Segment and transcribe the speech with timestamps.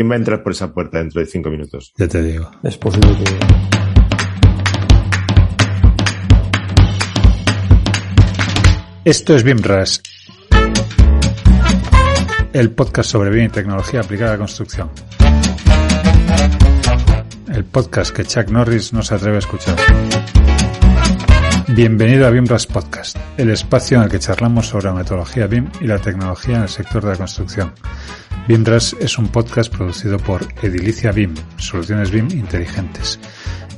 [0.00, 1.92] ¿Quién va a entrar por esa puerta dentro de cinco minutos?
[1.98, 2.50] Ya te digo.
[2.62, 3.24] Es posible que...
[9.04, 10.02] Esto es BIMRAS,
[12.54, 14.90] el podcast sobre BIM y tecnología aplicada a la construcción.
[17.52, 19.76] El podcast que Chuck Norris no se atreve a escuchar.
[21.68, 25.86] Bienvenido a BIMRAS Podcast, el espacio en el que charlamos sobre la metodología BIM y
[25.86, 27.74] la tecnología en el sector de la construcción.
[28.48, 33.20] BIMRAS es un podcast producido por Edilicia BIM, soluciones BIM inteligentes.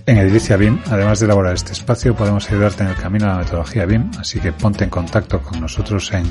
[0.06, 3.38] En Edilicia BIM, además de elaborar este espacio, podemos ayudarte en el camino a la
[3.38, 6.24] metodología BIM, así que ponte en contacto con nosotros en,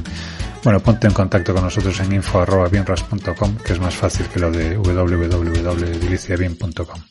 [0.63, 4.77] bueno, ponte en contacto con nosotros en info.bimras.com, que es más fácil que lo de
[4.77, 7.01] www.ediliciabim.com.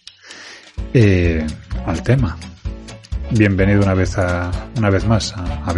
[0.95, 1.47] Eh,
[1.87, 2.39] al tema.
[3.31, 5.75] Bienvenido una vez a, una vez más a, a.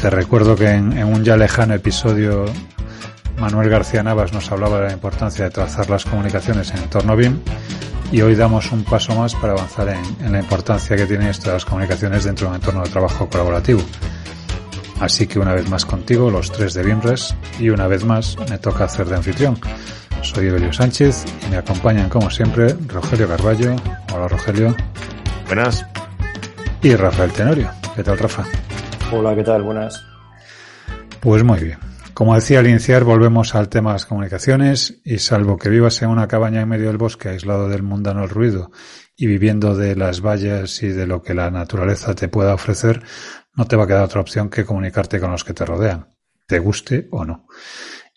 [0.00, 2.46] Te recuerdo que en un ya lejano episodio
[3.38, 7.40] Manuel García Navas nos hablaba de la importancia de trazar las comunicaciones en entorno BIM
[8.12, 11.46] y hoy damos un paso más para avanzar en, en, la importancia que tiene esto
[11.46, 13.82] de las comunicaciones dentro de un entorno de trabajo colaborativo.
[15.00, 18.58] Así que una vez más contigo, los tres de BIMRES, y una vez más me
[18.58, 19.58] toca hacer de anfitrión.
[20.22, 23.76] Soy Evelio Sánchez y me acompañan como siempre Rogelio Carballo.
[24.14, 24.74] Hola Rogelio.
[25.46, 25.84] Buenas.
[26.82, 27.70] Y Rafael Tenorio.
[27.94, 28.44] ¿Qué tal Rafa?
[29.12, 29.62] Hola, ¿qué tal?
[29.62, 30.02] Buenas.
[31.20, 31.93] Pues muy bien.
[32.14, 36.10] Como decía al iniciar, volvemos al tema de las comunicaciones y salvo que vivas en
[36.10, 38.70] una cabaña en medio del bosque, aislado del mundano ruido
[39.16, 43.02] y viviendo de las vallas y de lo que la naturaleza te pueda ofrecer,
[43.56, 46.14] no te va a quedar otra opción que comunicarte con los que te rodean,
[46.46, 47.48] te guste o no.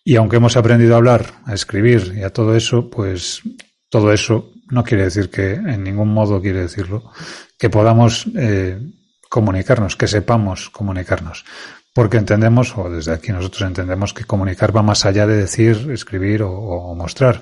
[0.04, 3.42] Y aunque hemos aprendido a hablar, a escribir y a todo eso, pues
[3.90, 7.12] todo eso no quiere decir que, en ningún modo quiere decirlo,
[7.58, 8.80] que podamos eh,
[9.28, 11.46] comunicarnos, que sepamos comunicarnos
[11.98, 16.44] porque entendemos, o desde aquí nosotros entendemos que comunicar va más allá de decir, escribir
[16.44, 17.42] o, mostrar.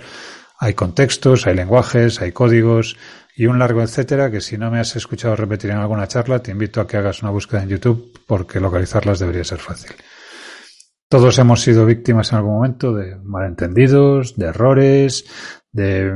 [0.57, 2.95] Hay contextos, hay lenguajes, hay códigos
[3.35, 6.51] y un largo etcétera que si no me has escuchado repetir en alguna charla, te
[6.51, 9.91] invito a que hagas una búsqueda en YouTube porque localizarlas debería ser fácil.
[11.09, 15.25] Todos hemos sido víctimas en algún momento de malentendidos, de errores,
[15.73, 16.13] de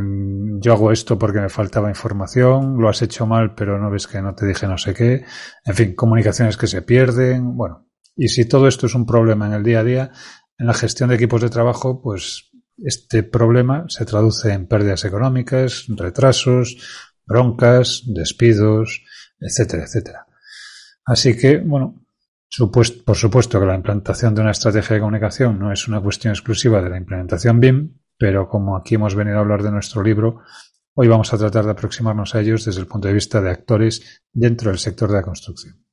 [0.61, 4.21] yo hago esto porque me faltaba información, lo has hecho mal pero no ves que
[4.21, 5.25] no te dije no sé qué,
[5.65, 7.88] en fin, comunicaciones que se pierden, bueno,
[8.19, 10.11] y si todo esto es un problema en el día a día,
[10.57, 15.85] en la gestión de equipos de trabajo, pues este problema se traduce en pérdidas económicas,
[15.87, 16.77] retrasos,
[17.25, 19.05] broncas, despidos,
[19.39, 20.27] etcétera, etcétera.
[21.05, 22.05] Así que, bueno,
[23.05, 26.81] por supuesto que la implantación de una estrategia de comunicación no es una cuestión exclusiva
[26.81, 30.41] de la implementación BIM, pero como aquí hemos venido a hablar de nuestro libro,
[30.93, 34.23] hoy vamos a tratar de aproximarnos a ellos desde el punto de vista de actores
[34.33, 35.85] dentro del sector de la construcción.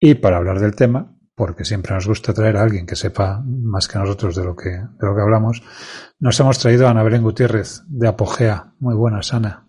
[0.00, 3.86] Y para hablar del tema, porque siempre nos gusta traer a alguien que sepa más
[3.86, 5.62] que nosotros de lo que, de lo que hablamos,
[6.18, 8.72] nos hemos traído a Ana Belén Gutiérrez de Apogea.
[8.80, 9.68] Muy buenas, Ana.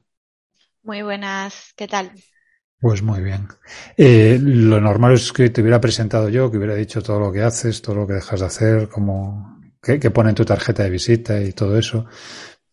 [0.82, 2.14] Muy buenas, ¿qué tal?
[2.80, 3.50] Pues muy bien.
[3.98, 7.44] Eh, lo normal es que te hubiera presentado yo, que hubiera dicho todo lo que
[7.44, 10.90] haces, todo lo que dejas de hacer, como que, que pone en tu tarjeta de
[10.90, 12.06] visita y todo eso.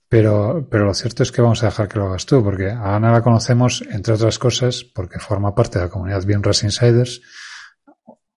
[0.09, 2.95] Pero, pero lo cierto es que vamos a dejar que lo hagas tú, porque a
[2.95, 7.21] Ana la conocemos, entre otras cosas, porque forma parte de la comunidad BIMRAS Insiders,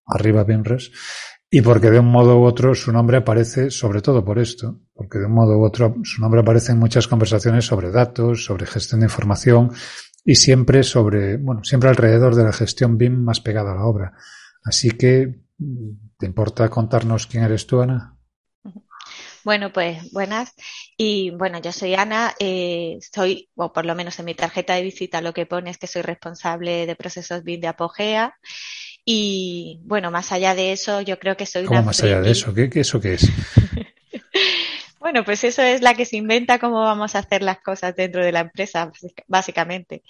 [0.08, 0.92] arriba BIMRES,
[1.50, 5.20] y porque de un modo u otro su nombre aparece, sobre todo por esto, porque
[5.20, 9.00] de un modo u otro su nombre aparece en muchas conversaciones sobre datos, sobre gestión
[9.00, 9.72] de información
[10.26, 14.14] y siempre sobre, bueno, siempre alrededor de la gestión BIM más pegada a la obra.
[14.64, 15.44] Así que,
[16.18, 18.18] ¿te importa contarnos quién eres tú, Ana?
[19.46, 20.54] Bueno, pues buenas.
[20.98, 24.84] Y bueno, yo soy Ana, eh, soy, o por lo menos en mi tarjeta de
[24.84, 28.36] visita lo que pone es que soy responsable de procesos BIM de Apogea.
[29.10, 31.86] Y bueno, más allá de eso, yo creo que soy ¿Cómo una.
[31.86, 32.54] más allá de eso?
[32.54, 33.26] ¿Qué, qué eso qué es?
[35.00, 38.22] bueno, pues eso es la que se inventa cómo vamos a hacer las cosas dentro
[38.22, 38.92] de la empresa,
[39.28, 40.04] básicamente.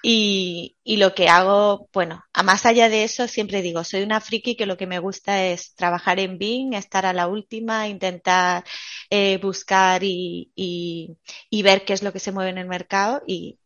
[0.00, 4.20] Y, y, lo que hago, bueno, a más allá de eso, siempre digo, soy una
[4.20, 8.62] friki que lo que me gusta es trabajar en BIM, estar a la última, intentar
[9.10, 11.16] eh, buscar y, y,
[11.50, 13.58] y ver qué es lo que se mueve en el mercado y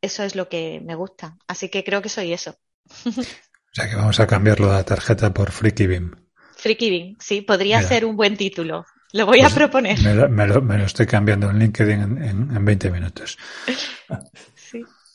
[0.00, 1.36] eso es lo que me gusta.
[1.46, 2.56] Así que creo que soy eso.
[3.72, 6.10] O sea que vamos a cambiarlo de la tarjeta por Freaky BIM.
[6.56, 7.88] Freaky BIM, sí, podría Mira.
[7.88, 8.84] ser un buen título.
[9.12, 9.98] Lo voy a pues proponer.
[10.30, 13.38] Me lo, estoy cambiando en LinkedIn en, en, 20 minutos.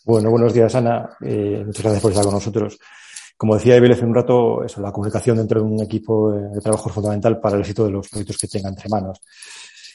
[0.06, 1.16] Bueno, buenos días, Ana.
[1.22, 2.78] Eh, muchas gracias por estar con nosotros.
[3.38, 6.90] Como decía Evel hace un rato, eso, la comunicación dentro de un equipo de trabajo
[6.90, 9.22] es fundamental para el éxito de los proyectos que tenga entre manos.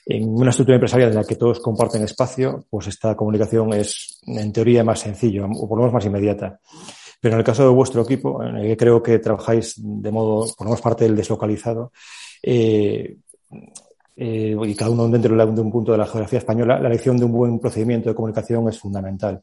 [0.07, 4.51] En una estructura empresarial en la que todos comparten espacio, pues esta comunicación es, en
[4.51, 6.59] teoría, más sencillo, o por lo menos más inmediata.
[7.21, 10.47] Pero en el caso de vuestro equipo, en el que creo que trabajáis de modo,
[10.61, 11.93] menos parte del deslocalizado,
[12.43, 13.17] eh,
[14.21, 17.25] eh, y cada uno dentro de un punto de la geografía española, la elección de
[17.25, 19.43] un buen procedimiento de comunicación es fundamental.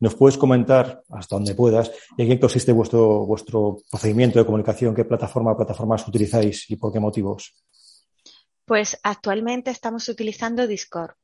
[0.00, 5.04] ¿Nos puedes comentar, hasta donde puedas, en qué consiste vuestro, vuestro procedimiento de comunicación, qué
[5.04, 7.54] plataforma o plataformas utilizáis y por qué motivos?
[8.64, 11.14] Pues actualmente estamos utilizando Discord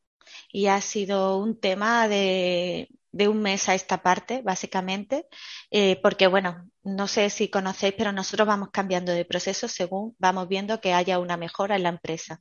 [0.53, 2.89] y ha sido un tema de,
[3.29, 5.27] un mes a esta parte, básicamente,
[5.71, 10.49] eh, porque bueno, no sé si conocéis, pero nosotros vamos cambiando de proceso según vamos
[10.49, 12.41] viendo que haya una mejora en la empresa.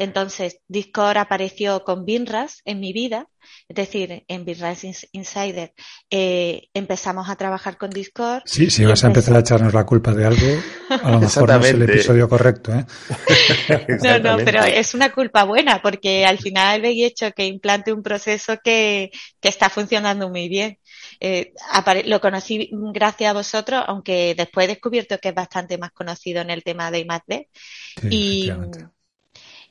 [0.00, 3.28] Entonces, Discord apareció con Binras en mi vida,
[3.68, 4.82] es decir, en Binras
[5.12, 5.74] Insider
[6.08, 8.40] eh, empezamos a trabajar con Discord.
[8.46, 10.46] Sí, si vas a empezar a echarnos la culpa de algo,
[10.88, 12.72] a lo mejor no es el episodio correcto.
[12.72, 12.86] ¿eh?
[14.02, 18.02] no, no, pero es una culpa buena porque al final he hecho que implante un
[18.02, 20.78] proceso que, que está funcionando muy bien.
[21.20, 21.52] Eh,
[22.06, 26.48] lo conocí gracias a vosotros, aunque después he descubierto que es bastante más conocido en
[26.48, 27.48] el tema de I+.D.
[28.08, 28.50] y,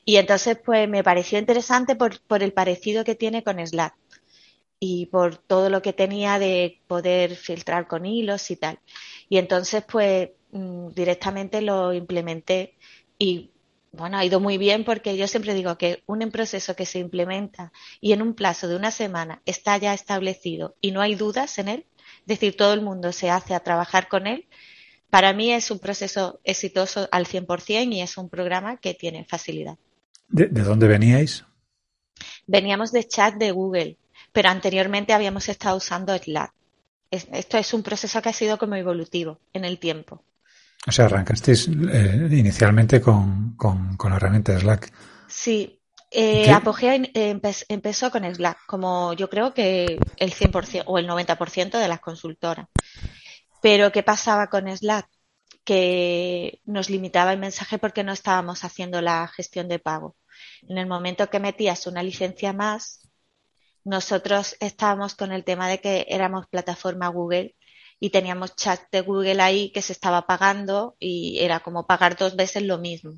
[0.04, 3.94] y entonces, pues me pareció interesante por, por el parecido que tiene con Slack
[4.78, 8.80] y por todo lo que tenía de poder filtrar con hilos y tal.
[9.28, 12.76] Y entonces, pues mm, directamente lo implementé
[13.18, 13.50] y
[13.92, 17.72] bueno, ha ido muy bien porque yo siempre digo que un proceso que se implementa
[18.00, 21.68] y en un plazo de una semana está ya establecido y no hay dudas en
[21.68, 21.86] él,
[22.20, 24.46] es decir, todo el mundo se hace a trabajar con él,
[25.10, 29.76] para mí es un proceso exitoso al 100% y es un programa que tiene facilidad.
[30.30, 31.44] ¿De, dónde veníais?
[32.46, 33.98] Veníamos de chat de Google,
[34.32, 36.52] pero anteriormente habíamos estado usando Slack.
[37.10, 40.22] esto es un proceso que ha sido como evolutivo en el tiempo.
[40.86, 43.56] O sea, arrancasteis eh, inicialmente con,
[44.02, 44.92] la herramienta Slack.
[45.28, 45.78] Sí,
[46.10, 51.88] eh, Apogea empezó con Slack, como yo creo que el 100% o el 90% de
[51.88, 52.66] las consultoras.
[53.60, 55.08] Pero ¿qué pasaba con Slack?
[55.64, 60.16] Que nos limitaba el mensaje porque no estábamos haciendo la gestión de pago.
[60.68, 63.08] En el momento que metías una licencia más,
[63.84, 67.56] nosotros estábamos con el tema de que éramos plataforma Google
[67.98, 72.36] y teníamos chat de Google ahí que se estaba pagando y era como pagar dos
[72.36, 73.14] veces lo mismo.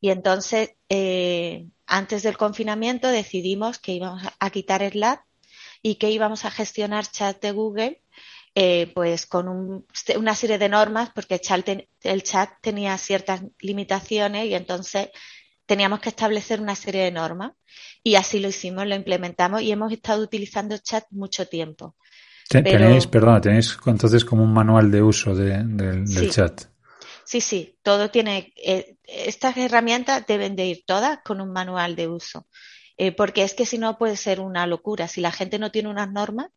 [0.00, 5.24] Y entonces, eh, antes del confinamiento decidimos que íbamos a quitar Slack
[5.82, 8.02] y que íbamos a gestionar chat de Google
[8.54, 11.40] eh, pues con una serie de normas porque
[12.02, 15.10] el chat tenía ciertas limitaciones y entonces
[15.68, 17.52] teníamos que establecer una serie de normas
[18.02, 21.94] y así lo hicimos, lo implementamos y hemos estado utilizando chat mucho tiempo.
[22.48, 26.62] Tenéis, perdona, tenéis entonces como un manual de uso del chat.
[27.22, 32.08] Sí, sí, todo tiene, eh, estas herramientas deben de ir todas con un manual de
[32.08, 32.46] uso,
[32.96, 35.06] eh, porque es que si no puede ser una locura.
[35.06, 36.48] Si la gente no tiene unas normas,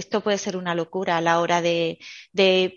[0.00, 1.98] esto puede ser una locura a la hora de,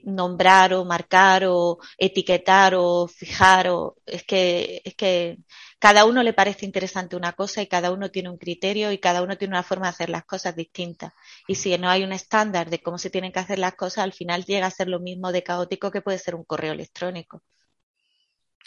[0.04, 5.40] nombrar o marcar o etiquetar o fijar o es que, es que
[5.80, 9.22] cada uno le parece interesante una cosa y cada uno tiene un criterio y cada
[9.22, 11.12] uno tiene una forma de hacer las cosas distintas.
[11.48, 14.14] Y si no hay un estándar de cómo se tienen que hacer las cosas, al
[14.14, 17.42] final llega a ser lo mismo de caótico que puede ser un correo electrónico.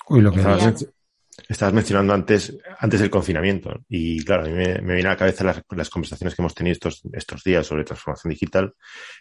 [0.09, 0.41] Uy, lo que
[1.49, 5.17] Estabas mencionando antes, antes del confinamiento y claro, a mí me, me viene a la
[5.19, 8.75] cabeza las, las, conversaciones que hemos tenido estos, estos días sobre transformación digital,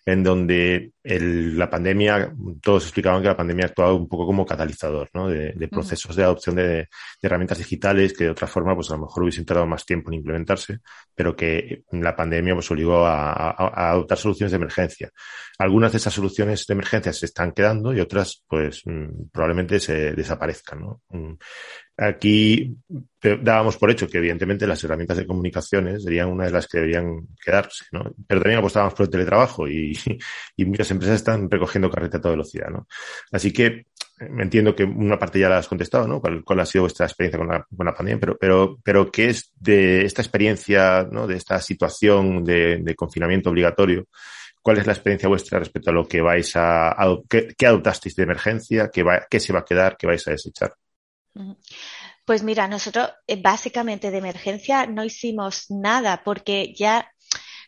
[0.05, 4.45] en donde el, la pandemia, todos explicaban que la pandemia ha actuado un poco como
[4.45, 5.27] catalizador ¿no?
[5.27, 6.88] de, de procesos de adopción de, de,
[7.22, 10.15] herramientas digitales que de otra forma pues a lo mejor hubiesen tardado más tiempo en
[10.15, 10.79] implementarse,
[11.13, 15.12] pero que la pandemia pues obligó a, a, a adoptar soluciones de emergencia.
[15.57, 20.13] Algunas de esas soluciones de emergencia se están quedando y otras pues mm, probablemente se
[20.13, 20.79] desaparezcan.
[20.79, 21.01] ¿no?
[21.98, 22.75] Aquí
[23.22, 27.28] dábamos por hecho que evidentemente las herramientas de comunicaciones serían una de las que deberían
[27.44, 28.14] quedarse, ¿no?
[28.28, 29.98] Pero también apostábamos por el teletrabajo y,
[30.66, 32.88] muchas empresas están recogiendo carrete a toda velocidad, ¿no?
[33.32, 33.86] Así que
[34.20, 36.22] me entiendo que una parte ya la has contestado, ¿no?
[36.22, 38.20] ¿Cuál, ha sido vuestra experiencia con la, con la, pandemia?
[38.20, 41.28] Pero, pero, pero ¿qué es de esta experiencia, ¿no?
[41.28, 44.08] De esta situación de, confinamiento obligatorio?
[44.62, 46.96] ¿Cuál es la experiencia vuestra respecto a lo que vais a,
[47.30, 48.90] qué, adoptasteis de emergencia?
[48.92, 49.96] ¿Qué, ¿Qué se va a quedar?
[49.98, 50.74] ¿Qué vais a desechar?
[52.25, 57.12] Pues mira, nosotros eh, básicamente de emergencia no hicimos nada porque ya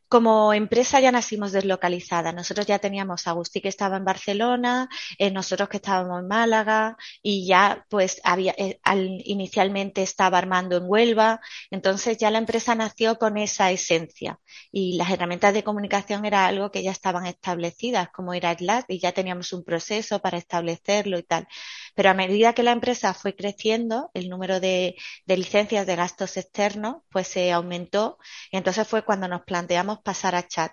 [0.09, 2.31] como empresa ya nacimos deslocalizada.
[2.31, 6.97] Nosotros ya teníamos a Agustí que estaba en Barcelona, eh, nosotros que estábamos en Málaga
[7.21, 8.79] y ya pues había, eh,
[9.25, 11.41] inicialmente estaba armando en Huelva.
[11.71, 14.39] Entonces ya la empresa nació con esa esencia
[14.71, 18.99] y las herramientas de comunicación era algo que ya estaban establecidas, como era Slack y
[18.99, 21.47] ya teníamos un proceso para establecerlo y tal.
[21.95, 24.95] Pero a medida que la empresa fue creciendo, el número de,
[25.25, 28.17] de licencias de gastos externos pues se aumentó
[28.51, 30.71] y entonces fue cuando nos planteamos pasar a chat.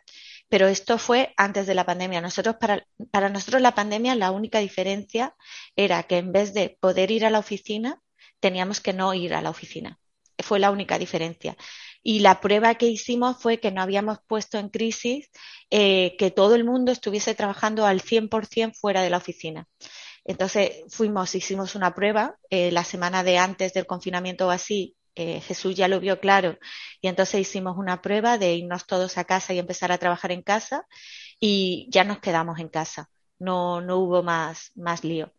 [0.49, 2.21] Pero esto fue antes de la pandemia.
[2.21, 5.35] Nosotros, para, para nosotros la pandemia, la única diferencia
[5.77, 8.01] era que en vez de poder ir a la oficina,
[8.41, 9.99] teníamos que no ir a la oficina.
[10.39, 11.57] Fue la única diferencia.
[12.03, 15.31] Y la prueba que hicimos fue que no habíamos puesto en crisis
[15.71, 19.67] eh, que todo el mundo estuviese trabajando al 100% fuera de la oficina.
[20.25, 25.41] Entonces fuimos, hicimos una prueba eh, la semana de antes del confinamiento o así, eh,
[25.41, 26.59] Jesús ya lo vio claro
[27.01, 30.43] y entonces hicimos una prueba de irnos todos a casa y empezar a trabajar en
[30.43, 30.87] casa
[31.41, 33.11] y ya nos quedamos en casa.
[33.39, 35.33] No, no hubo más, más lío.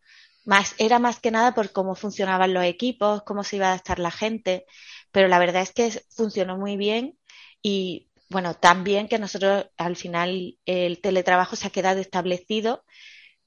[0.46, 4.00] Más, era más que nada por cómo funcionaban los equipos, cómo se iba a estar
[4.00, 4.66] la gente,
[5.12, 7.18] pero la verdad es que funcionó muy bien
[7.62, 12.84] y bueno, también que nosotros al final el teletrabajo se ha quedado establecido,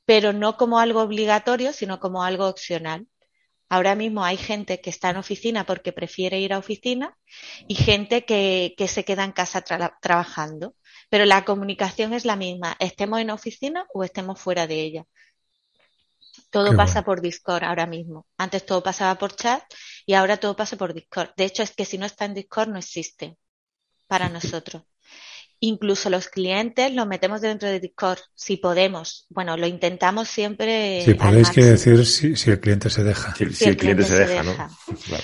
[0.05, 3.09] pero no como algo obligatorio, sino como algo opcional.
[3.69, 7.17] Ahora mismo hay gente que está en oficina porque prefiere ir a oficina
[7.67, 10.75] y gente que, que se queda en casa trabajando.
[11.11, 15.05] Pero la comunicación es la misma, estemos en oficina o estemos fuera de ella.
[16.51, 18.27] Todo pasa por Discord ahora mismo.
[18.39, 19.63] Antes todo pasaba por chat
[20.07, 21.31] y ahora todo pasa por Discord.
[21.37, 23.37] De hecho, es que si no está en Discord no existe
[24.07, 24.83] para nosotros.
[25.61, 29.27] Incluso los clientes los metemos dentro de Discord, si podemos.
[29.29, 31.03] Bueno, lo intentamos siempre.
[31.05, 33.35] Si podéis, quiere decir si, el cliente se deja.
[33.35, 34.55] Si, el, cliente, se, deja, ¿no?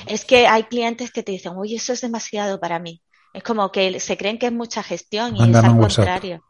[0.06, 3.00] Es que hay clientes que te dicen, uy, eso es demasiado para mí.
[3.32, 6.44] Es como que se creen que es mucha gestión y es al contrario.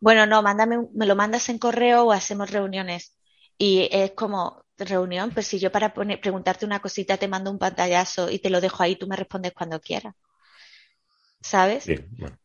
[0.00, 3.16] Bueno, no, mándame, me lo mandas en correo o hacemos reuniones.
[3.58, 8.30] Y es como, reunión, pues si yo para preguntarte una cosita te mando un pantallazo
[8.30, 10.14] y te lo dejo ahí, tú me respondes cuando quieras.
[11.40, 11.86] ¿Sabes?
[11.86, 12.38] Bien, bueno.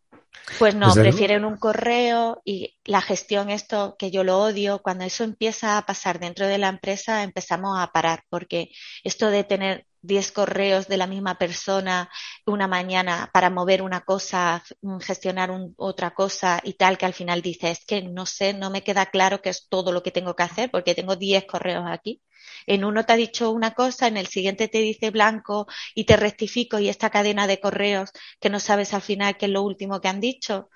[0.60, 5.24] Pues no, prefieren un correo y la gestión, esto que yo lo odio, cuando eso
[5.24, 8.70] empieza a pasar dentro de la empresa, empezamos a parar, porque
[9.03, 12.10] esto de tener 10 correos de la misma persona
[12.46, 14.63] una mañana para mover una cosa,
[15.01, 18.84] gestionar otra cosa y tal, que al final dices, es que no sé, no me
[18.84, 22.22] queda claro qué es todo lo que tengo que hacer porque tengo 10 correos aquí.
[22.65, 26.17] En uno te ha dicho una cosa, en el siguiente te dice blanco y te
[26.17, 30.01] rectifico y esta cadena de correos que no sabes al final qué es lo último
[30.01, 30.70] que han dicho,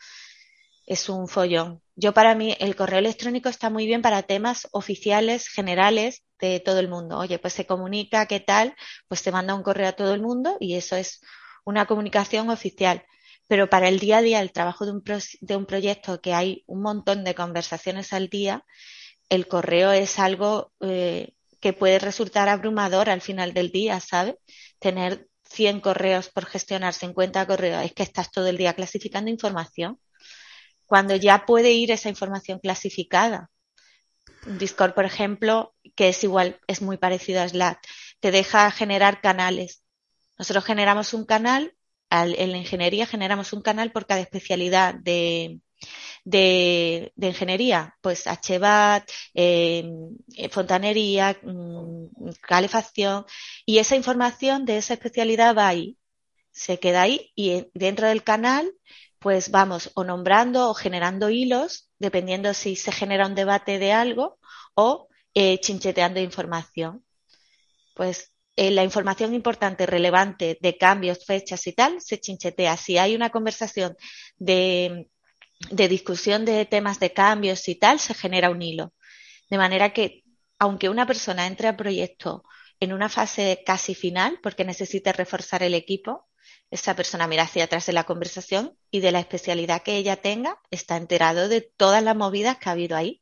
[0.86, 1.82] es un follón.
[1.96, 6.80] Yo para mí el correo electrónico está muy bien para temas oficiales, generales de todo
[6.80, 7.18] el mundo.
[7.18, 8.76] Oye, pues se comunica, ¿qué tal?
[9.08, 11.22] Pues te manda un correo a todo el mundo y eso es
[11.66, 13.06] una comunicación oficial.
[13.48, 15.04] Pero para el día a día, el trabajo de un,
[15.42, 18.66] de un proyecto que hay un montón de conversaciones al día,
[19.30, 24.36] el correo es algo eh, que puede resultar abrumador al final del día, ¿sabes?
[24.80, 30.00] Tener 100 correos por gestionar, 50 correos, es que estás todo el día clasificando información,
[30.86, 33.50] cuando ya puede ir esa información clasificada.
[34.46, 37.80] Discord, por ejemplo, que es igual, es muy parecido a Slack,
[38.20, 39.84] te deja generar canales.
[40.38, 41.76] Nosotros generamos un canal,
[42.10, 45.62] en la ingeniería generamos un canal por cada especialidad de,
[46.24, 53.26] de, ingeniería, pues HVAC, em, eh, fontanería, mm, calefacción,
[53.66, 55.98] y esa información de esa especialidad va ahí,
[56.52, 58.72] se queda ahí y dentro del canal
[59.20, 64.40] pues vamos o nombrando o generando hilos, dependiendo si se genera un debate de algo
[64.74, 67.06] o eh, chincheteando información.
[67.96, 72.76] Pues eh, la información importante, relevante de cambios, fechas y tal, se chinchetea.
[72.78, 73.96] Si hay una conversación
[74.38, 75.08] de
[75.70, 78.94] de discusión de temas de cambios y tal, se genera un hilo.
[79.50, 80.24] De manera que,
[80.60, 82.44] aunque una persona entre al proyecto
[82.80, 86.28] en una fase casi final, porque necesite reforzar el equipo,
[86.72, 90.58] esa persona mira hacia atrás de la conversación y de la especialidad que ella tenga,
[90.72, 93.22] está enterado de todas las movidas que ha habido ahí.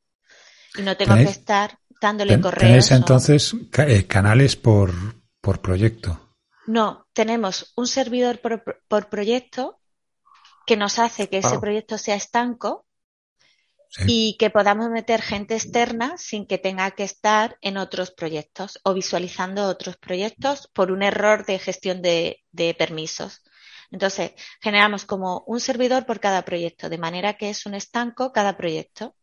[0.78, 2.62] Y no tengo que estar dándole correos.
[2.62, 4.94] ¿Tenéis entonces eh, canales por,
[5.42, 6.36] por proyecto?
[6.68, 9.79] No, tenemos un servidor por, por proyecto
[10.70, 12.86] que nos hace que ese proyecto sea estanco
[14.06, 18.94] y que podamos meter gente externa sin que tenga que estar en otros proyectos o
[18.94, 22.44] visualizando otros proyectos por un error de gestión de,
[22.78, 23.42] permisos.
[23.90, 28.56] Entonces, generamos como un servidor por cada proyecto, de manera que es un estanco cada
[28.56, 29.16] proyecto.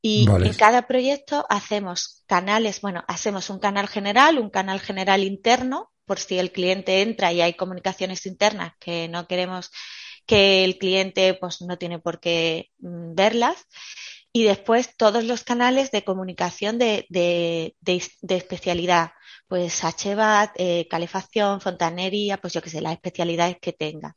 [0.00, 5.92] Y en cada proyecto hacemos canales, bueno, hacemos un canal general, un canal general interno,
[6.06, 9.70] por si el cliente entra y hay comunicaciones internas que no queremos
[10.30, 13.66] que el cliente pues no tiene por qué mm, verlas.
[14.32, 19.10] Y después todos los canales de comunicación de, de, de, especialidad,
[19.48, 24.16] pues HVAC, eh, calefacción, fontanería, pues yo que sé, las especialidades que tenga.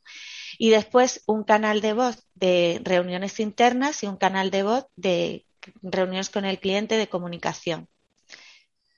[0.56, 5.46] Y después un canal de voz de reuniones internas y un canal de voz de
[5.82, 7.88] reuniones con el cliente de comunicación.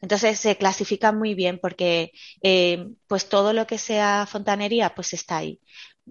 [0.02, 5.38] Entonces se clasifica muy bien porque eh, pues todo lo que sea fontanería pues está
[5.38, 5.61] ahí.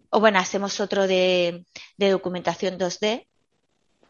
[0.10, 1.66] O bueno, hacemos otro de,
[1.98, 3.28] documentación 2D.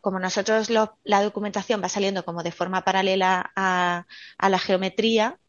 [0.01, 4.05] Como nosotros la documentación va saliendo como de forma paralela a,
[4.39, 5.39] la geometría,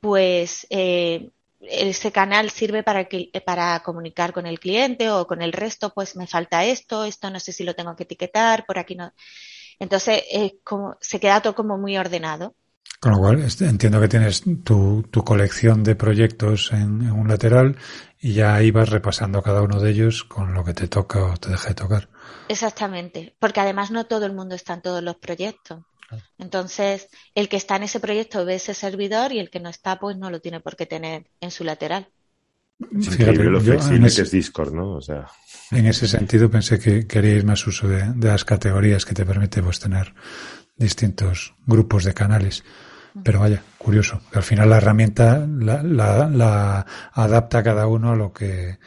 [0.00, 1.30] pues eh,
[1.60, 3.06] ese canal sirve para,
[3.44, 7.40] para comunicar con el cliente o con el resto, pues me falta esto, esto no
[7.40, 9.12] sé si lo tengo que etiquetar, por aquí no.
[9.78, 10.22] Entonces,
[11.00, 12.54] se queda todo como muy ordenado.
[13.00, 17.76] Con lo cual, este, entiendo que tienes tu, tu colección de proyectos en, un lateral
[18.20, 21.36] y ya ahí vas repasando cada uno de ellos con lo que te toca o
[21.36, 22.08] te deja de tocar.
[22.48, 25.84] Exactamente, porque además no todo el mundo está en todos los proyectos.
[26.38, 30.00] Entonces, el que está en ese proyecto ve ese servidor y el que no está,
[30.00, 32.08] pues no lo tiene por qué tener en su lateral.
[32.80, 34.92] Es lo flexible que es Discord, ¿no?
[34.92, 35.28] O sea.
[35.70, 39.80] En ese sentido pensé que queríais más uso de, las categorías que te permite pues,
[39.80, 40.14] tener
[40.76, 42.64] distintos grupos de canales.
[43.24, 44.20] Pero vaya, curioso.
[44.32, 48.78] Al final la herramienta la, la, adapta a cada uno a lo que,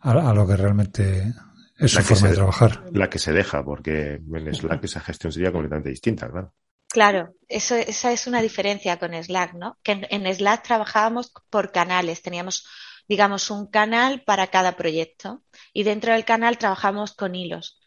[0.00, 1.32] a, lo que realmente
[1.78, 2.84] es su forma de trabajar.
[2.92, 6.52] La que se deja, porque en Slack esa gestión sería completamente distinta, claro.
[6.88, 9.78] Claro, eso, esa es una diferencia con Slack, ¿no?
[9.82, 12.66] Que en, en Slack trabajábamos por canales, teníamos
[13.08, 17.80] digamos, un canal para cada proyecto y dentro del canal trabajamos con hilos.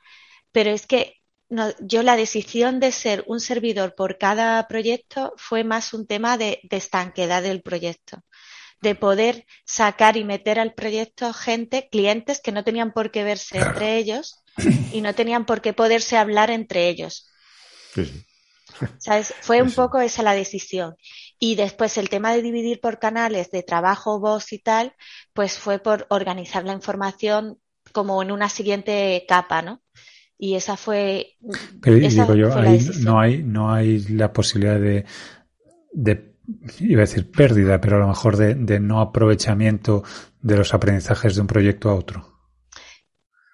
[0.52, 1.17] Pero es que
[1.50, 6.60] yo la decisión de ser un servidor por cada proyecto fue más un tema de,
[6.70, 8.24] estanquedad del proyecto,
[8.82, 13.60] de poder sacar y meter al proyecto gente, clientes que no tenían por qué verse
[13.60, 14.44] entre ellos
[14.94, 17.30] y no tenían por qué poderse hablar entre ellos.
[19.00, 19.34] ¿Sabes?
[19.42, 20.96] Fue un poco esa la decisión.
[21.40, 24.96] Y después el tema de dividir por canales de trabajo, voz y tal,
[25.34, 27.60] pues fue por organizar la información
[27.92, 29.82] como en una siguiente capa, ¿no?
[30.38, 31.38] Y esa fue.
[31.82, 32.50] Pero digo yo,
[33.00, 35.06] no hay, no hay la posibilidad de,
[35.92, 36.36] de,
[36.80, 40.04] iba a decir pérdida, pero a lo mejor de, de no aprovechamiento
[40.42, 42.38] de los aprendizajes de un proyecto a otro.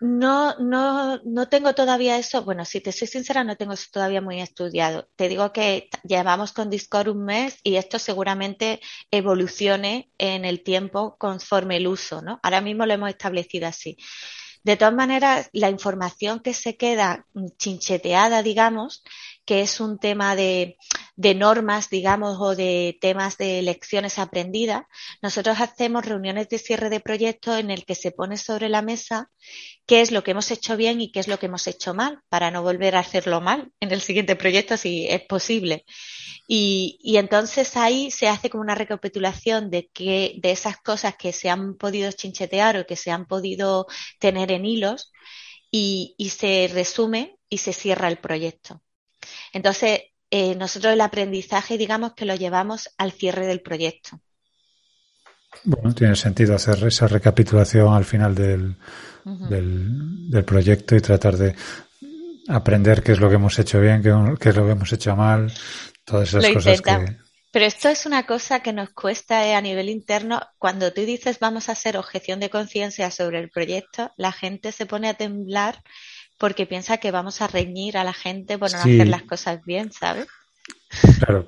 [0.05, 2.43] No, no, no tengo todavía eso.
[2.43, 5.07] Bueno, si te soy sincera, no tengo eso todavía muy estudiado.
[5.15, 11.15] Te digo que llevamos con Discord un mes y esto seguramente evolucione en el tiempo
[11.17, 12.41] conforme el uso, ¿no?
[12.43, 13.95] Ahora mismo lo hemos establecido así.
[14.63, 17.25] De todas maneras, la información que se queda
[17.57, 19.03] chincheteada, digamos,
[19.45, 20.77] que es un tema de,
[21.15, 24.83] de normas, digamos, o de temas de lecciones aprendidas,
[25.21, 29.29] nosotros hacemos reuniones de cierre de proyectos en el que se pone sobre la mesa
[29.85, 32.21] qué es lo que hemos hecho bien y qué es lo que hemos hecho mal,
[32.29, 35.85] para no volver a hacerlo mal en el siguiente proyecto si es posible.
[36.47, 41.31] Y, y, entonces ahí se hace como una recapitulación de que, de esas cosas que
[41.31, 43.87] se han podido chinchetear o que se han podido
[44.19, 45.11] tener en hilos
[45.71, 48.81] y, y se resume y se cierra el proyecto.
[49.53, 50.01] Entonces,
[50.35, 54.19] eh, nosotros el aprendizaje, digamos que lo llevamos al cierre del proyecto.
[55.63, 58.75] Bueno, tiene sentido hacer esa recapitulación al final del,
[59.23, 61.55] del, proyecto y tratar de
[62.47, 65.53] aprender qué es lo que hemos hecho bien, qué, es lo que hemos hecho mal,
[66.03, 67.17] todas esas cosas que...
[67.51, 70.41] Pero esto es una cosa que nos cuesta eh, a nivel interno.
[70.57, 74.87] Cuando tú dices vamos a hacer objeción de conciencia sobre el proyecto, la gente se
[74.87, 75.83] pone a temblar
[76.37, 79.91] porque piensa que vamos a reñir a la gente por no hacer las cosas bien,
[79.91, 80.27] ¿sabes?
[81.19, 81.47] Claro,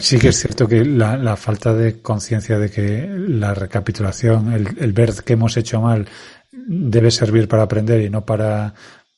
[0.00, 5.12] sí que es cierto que la, falta de conciencia de que la recapitulación, el, ver
[5.24, 6.06] que hemos hecho mal,
[6.52, 8.74] debe servir para aprender y no para,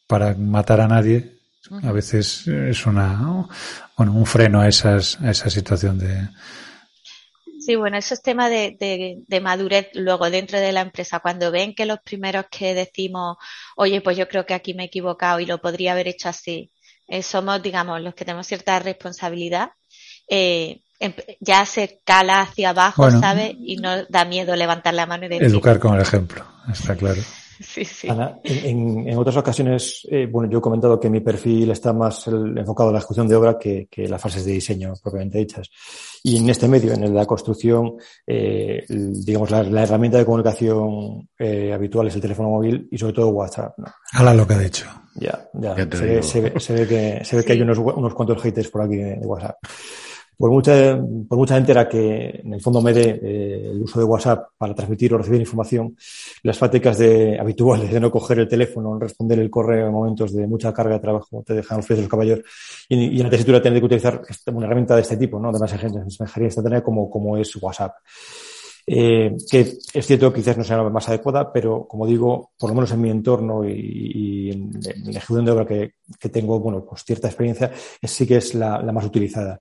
[0.07, 1.38] para matar a nadie,
[1.83, 3.47] a veces es una,
[3.97, 6.29] bueno, un freno a, esas, a esa situación de,
[7.68, 8.78] Sí, bueno, eso es tema de,
[9.28, 11.20] de, madurez luego dentro de la empresa.
[11.20, 13.37] Cuando ven que los primeros que decimos,
[13.76, 16.72] oye, pues yo creo que aquí me he equivocado y lo podría haber hecho así,
[17.07, 19.72] eh, somos, digamos, los que tenemos cierta responsabilidad,
[20.31, 20.81] eh,
[21.40, 23.54] ya se cala hacia abajo, ¿sabes?
[23.61, 25.44] Y no da miedo levantar la mano y decir.
[25.44, 27.20] Educar con el ejemplo, está claro.
[27.68, 28.09] Sí, sí.
[28.09, 32.27] Ana, en, en, otras ocasiones, eh, bueno, yo he comentado que mi perfil está más
[32.27, 35.68] enfocado a la ejecución de obra que, que las fases de diseño propiamente dichas.
[36.23, 41.29] Y en este medio, en el de la construcción, eh, digamos, la, herramienta de comunicación
[41.38, 43.79] eh, habitual es el teléfono móvil y sobre todo WhatsApp.
[43.79, 43.87] ¿no?
[44.12, 44.87] Hala lo que ha dicho.
[45.14, 45.75] Ya, ya.
[45.75, 48.68] Se ve, se, ve, se, ve, que, se ve que hay unos, unos cuantos haters
[48.68, 49.57] por aquí de WhatsApp.
[50.38, 50.96] Por mucha,
[51.29, 54.51] por mucha gente era que en el fondo me dé eh, el uso de WhatsApp
[54.57, 55.96] para transmitir o recibir información,
[56.44, 60.33] las fáticas de, habituales de no coger el teléfono, no responder el correo en momentos
[60.33, 62.40] de mucha carga de trabajo, te dejan los pies de los caballos,
[62.88, 65.51] y, en la tesitura tener que utilizar una herramienta de este tipo, ¿no?
[65.51, 67.96] de mensajería instantánea como, como es WhatsApp.
[68.90, 69.61] Eh, que
[69.92, 72.90] es cierto que quizás no sea la más adecuada, pero como digo, por lo menos
[72.92, 77.29] en mi entorno y, en, en, la ejecución de obra que, tengo, bueno, pues cierta
[77.29, 77.70] experiencia,
[78.03, 79.61] sí que es la, la, más utilizada.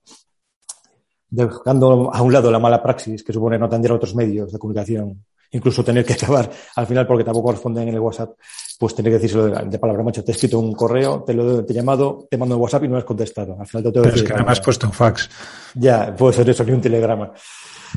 [1.30, 4.58] Dejando a un lado la mala praxis que supone no atender a otros medios de
[4.58, 8.30] comunicación, incluso tener que acabar al final porque tampoco responden en el WhatsApp,
[8.78, 10.24] pues tener que decírselo de, de palabra macho.
[10.24, 12.88] Te he escrito un correo, te lo te he llamado, te mando un WhatsApp y
[12.88, 13.56] no has contestado.
[13.58, 15.30] Al final te tengo Pero es que además has puesto un fax.
[15.74, 17.32] Ya, puede ser eso, ni un telegrama.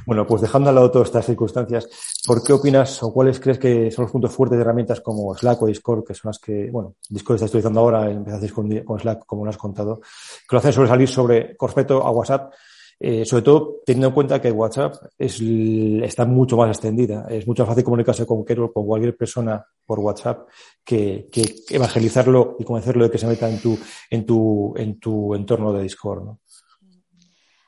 [0.05, 1.87] Bueno, pues dejando al lado todas estas circunstancias,
[2.25, 5.61] ¿por qué opinas o cuáles crees que son los puntos fuertes de herramientas como Slack
[5.61, 9.25] o Discord, que son las que, bueno, Discord está utilizando ahora, empezasteis con, con Slack,
[9.25, 12.53] como lo has contado, que lo hacen sobresalir sobre, con respecto a WhatsApp,
[13.03, 15.41] eh, sobre todo teniendo en cuenta que WhatsApp es,
[16.03, 17.25] está mucho más extendida.
[17.29, 20.47] Es mucho más fácil comunicarse con, cualquier persona por WhatsApp
[20.85, 21.27] que,
[21.69, 23.77] evangelizarlo y convencerlo de que se meta en tu,
[24.09, 26.23] en tu, en tu entorno de Discord.
[26.25, 26.39] ¿no?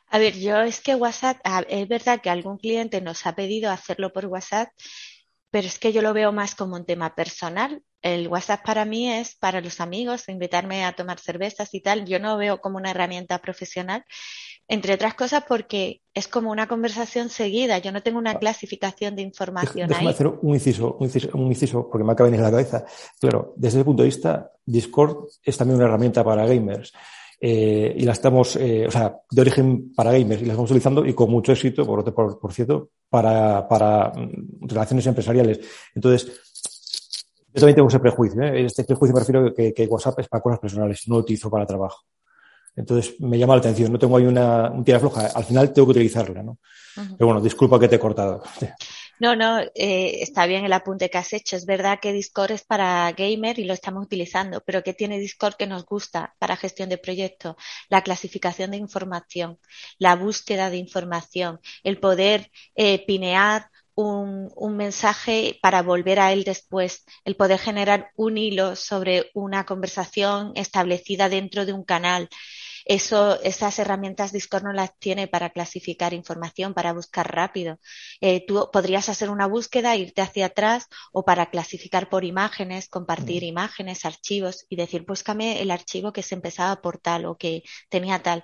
[0.10, 4.14] A ver, yo es que WhatsApp, es verdad que algún cliente nos ha pedido hacerlo
[4.14, 4.70] por WhatsApp,
[5.50, 7.82] pero es que yo lo veo más como un tema personal.
[8.04, 12.06] El WhatsApp para mí es para los amigos, invitarme a tomar cervezas y tal.
[12.06, 14.06] Yo no veo como una herramienta profesional,
[14.74, 17.78] entre otras cosas porque es como una conversación seguida.
[17.78, 20.14] Yo no tengo una clasificación de información Déjame ahí.
[20.14, 22.84] hacer un inciso, un inciso, un inciso, porque me acaba de venir a la cabeza.
[23.22, 26.92] Claro, desde ese punto de vista, Discord es también una herramienta para gamers
[27.40, 31.06] eh, y la estamos, eh, o sea, de origen para gamers y la estamos utilizando
[31.06, 35.60] y con mucho éxito, por, por, por cierto, para, para mm, relaciones empresariales.
[35.94, 36.26] Entonces,
[37.54, 38.42] yo también tengo ese prejuicio.
[38.42, 38.66] ¿eh?
[38.66, 41.52] Este prejuicio me refiero a que, que, WhatsApp es para cosas personales, no lo utilizo
[41.52, 42.02] para trabajo.
[42.76, 43.92] Entonces, me llama la atención.
[43.92, 45.28] No tengo ahí una, un tira floja.
[45.28, 46.52] Al final tengo que utilizarla, ¿no?
[46.52, 47.16] Uh -huh.
[47.18, 48.44] Pero bueno, disculpa que te he cortado.
[49.20, 51.56] No, no, eh, está bien el apunte que has hecho.
[51.56, 55.56] Es verdad que Discord es para gamer y lo estamos utilizando, pero ¿qué tiene Discord
[55.56, 57.56] que nos gusta para gestión de proyectos?
[57.90, 59.60] La clasificación de información,
[59.98, 66.44] la búsqueda de información, el poder eh, pinear un, un, mensaje para volver a él
[66.44, 72.28] después, el poder generar un hilo sobre una conversación establecida dentro de un canal.
[72.86, 77.80] Eso, esas herramientas Discord no las tiene para clasificar información, para buscar rápido.
[78.22, 83.44] Eh, tú podrías hacer una búsqueda, irte hacia atrás o para clasificar por imágenes, compartir
[83.44, 83.48] mm.
[83.48, 88.22] imágenes, archivos y decir, búscame el archivo que se empezaba por tal o que tenía
[88.22, 88.44] tal.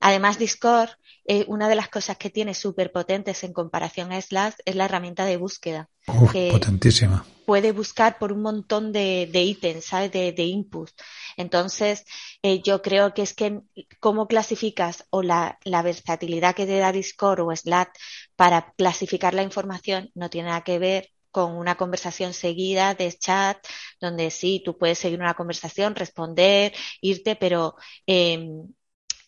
[0.00, 0.90] Además, Discord,
[1.24, 4.86] eh, una de las cosas que tiene súper potentes en comparación a Slack es la
[4.86, 5.88] herramienta de búsqueda.
[6.06, 7.24] Uf, que potentísima.
[7.44, 10.12] Puede buscar por un montón de, de ítems, ¿sabes?
[10.12, 10.94] De, de inputs.
[11.36, 12.04] Entonces,
[12.42, 13.60] eh, yo creo que es que
[14.00, 17.90] cómo clasificas o la, la versatilidad que te da Discord o Slack
[18.36, 23.58] para clasificar la información no tiene nada que ver con una conversación seguida de chat,
[24.00, 28.48] donde sí, tú puedes seguir una conversación, responder, irte, pero eh,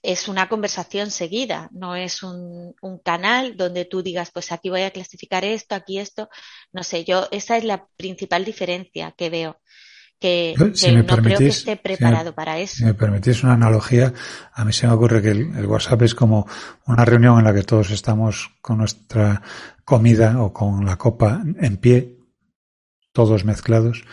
[0.02, 4.82] es una conversación seguida, no es un, un, canal donde tú digas, pues aquí voy
[4.82, 6.28] a clasificar esto, aquí esto,
[6.72, 9.60] no sé, yo esa es la principal diferencia que veo.
[10.18, 12.76] Que, si que me no permitís, creo que esté preparado si me, para eso.
[12.76, 14.12] Si me permitís una analogía,
[14.52, 16.46] a mí se me ocurre que el, el, WhatsApp es como
[16.86, 19.40] una reunión en la que todos estamos con nuestra
[19.82, 22.18] comida o con la copa en pie,
[23.12, 24.04] todos mezclados,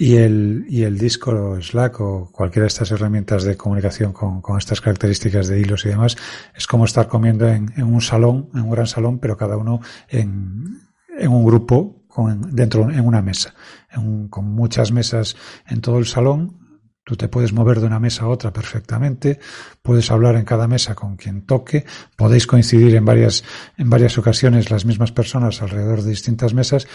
[0.00, 4.40] y el, y el Discord o Slack o cualquiera de estas herramientas de comunicación con,
[4.40, 6.16] con estas características de hilos y demás,
[6.54, 9.80] es como estar comiendo en, en un salón, en un gran salón, pero cada uno
[10.08, 10.82] en,
[11.18, 13.54] en un grupo con, dentro, en una mesa,
[13.90, 16.68] en un, con muchas mesas en todo el salón.
[17.02, 19.40] Tú te puedes mover de una mesa a otra perfectamente,
[19.82, 23.44] puedes hablar en cada mesa con quien toque, podéis coincidir en varias,
[23.78, 26.86] en varias ocasiones las mismas personas alrededor de distintas mesas,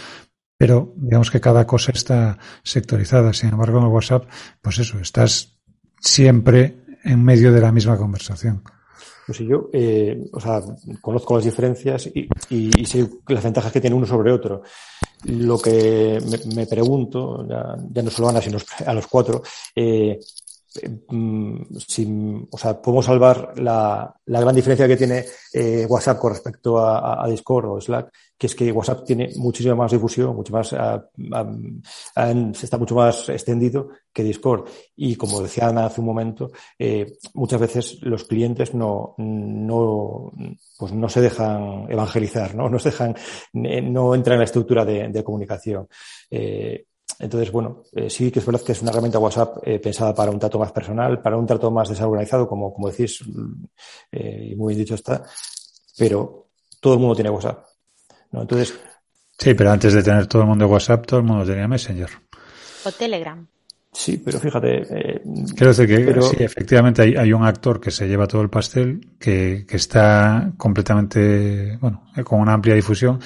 [0.64, 3.34] pero digamos que cada cosa está sectorizada.
[3.34, 4.30] Sin embargo, en el WhatsApp,
[4.62, 5.60] pues eso, estás
[6.00, 8.64] siempre en medio de la misma conversación.
[9.28, 10.62] Pues yo, eh, o sea,
[11.02, 14.62] conozco las diferencias y, y, sé las ventajas que tiene uno sobre otro.
[15.26, 19.44] Lo que me, me pregunto, ya, ya, no solo a Ana, sino a los cuatro,
[19.76, 20.18] eh,
[20.74, 26.80] si, o sea, podemos salvar la, la, gran diferencia que tiene eh, WhatsApp con respecto
[26.80, 30.74] a, a, Discord o Slack, que es que WhatsApp tiene muchísima más difusión, mucho más,
[30.74, 34.68] uh, um, está mucho más extendido que Discord.
[34.96, 40.32] Y como decía Ana hace un momento, eh, muchas veces los clientes no, no,
[40.78, 43.16] pues no se dejan evangelizar, no, no se dejan,
[43.54, 45.88] no entran en la estructura de, de comunicación.
[46.32, 46.86] Eh,
[47.20, 50.32] entonces, bueno, eh, sí que es verdad que es una herramienta WhatsApp eh, pensada para
[50.32, 53.24] un trato más personal, para un trato más desorganizado, como, como decís,
[54.12, 55.24] eh, y muy bien dicho está,
[55.98, 56.48] pero
[56.80, 57.66] todo el mundo tiene WhatsApp.
[58.32, 58.42] ¿no?
[58.42, 58.80] Entonces.
[59.38, 62.10] Sí, pero antes de tener todo el mundo WhatsApp, todo el mundo tenía Messenger.
[62.86, 63.46] O Telegram.
[63.94, 64.82] Sí, pero fíjate.
[64.90, 65.22] Eh,
[65.56, 69.12] Quiero decir que sí, efectivamente hay, hay, un actor que se lleva todo el pastel,
[69.20, 73.20] que, que está completamente, bueno, con una amplia difusión,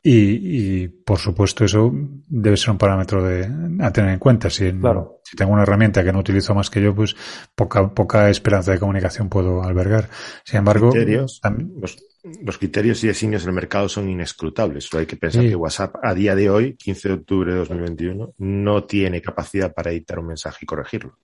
[0.00, 1.92] y, y, por supuesto eso
[2.28, 3.48] debe ser un parámetro de,
[3.80, 4.48] a tener en cuenta.
[4.48, 7.16] Si, si tengo una herramienta que no utilizo más que yo, pues
[7.54, 10.08] poca, poca esperanza de comunicación puedo albergar.
[10.44, 11.40] Sin embargo, criterios,
[11.80, 11.98] los,
[12.42, 14.84] los, criterios y designios del mercado son inescrutables.
[14.84, 18.34] Solo hay que pensar que WhatsApp a día de hoy, 15 de octubre de 2021,
[18.38, 21.18] no tiene capacidad para editar un mensaje y corregirlo.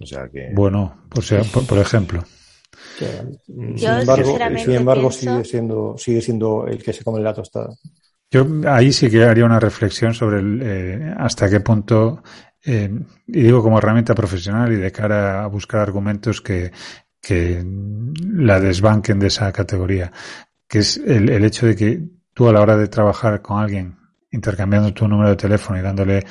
[0.00, 0.50] O sea que.
[0.54, 2.22] Bueno, o sea, por, por ejemplo.
[3.46, 7.74] Sin embargo, sin embargo sigue siendo sigue siendo el que se come la tostada.
[8.30, 12.22] Yo ahí sí que haría una reflexión sobre el, eh, hasta qué punto,
[12.64, 12.90] eh,
[13.28, 16.72] y digo como herramienta profesional y de cara a buscar argumentos que,
[17.20, 20.10] que la desbanquen de esa categoría,
[20.66, 23.96] que es el, el hecho de que tú a la hora de trabajar con alguien,
[24.32, 26.26] intercambiando tu número de teléfono y dándole,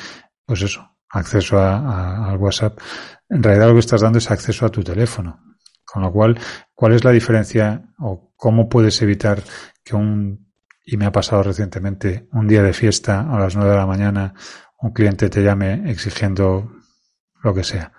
[0.45, 2.77] pues eso, acceso a, a, al WhatsApp,
[3.29, 5.52] en realidad lo que estás dando es acceso a tu teléfono.
[5.85, 6.39] Con lo cual,
[6.73, 9.43] ¿cuál es la diferencia o cómo puedes evitar
[9.83, 10.53] que un,
[10.85, 14.33] y me ha pasado recientemente, un día de fiesta a las nueve de la mañana,
[14.79, 16.71] un cliente te llame exigiendo
[17.41, 17.93] lo que sea?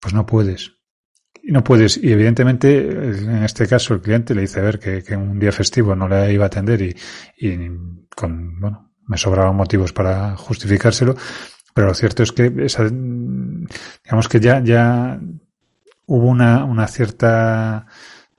[0.00, 0.72] Pues no puedes.
[1.42, 5.02] Y no puedes, y evidentemente, en este caso, el cliente le dice a ver que,
[5.02, 6.96] que un día festivo no le iba a atender y,
[7.38, 7.56] y
[8.14, 11.16] con, bueno, me sobraban motivos para justificárselo,
[11.74, 15.18] pero lo cierto es que esa, digamos que ya, ya
[16.08, 17.86] hubo una, una cierta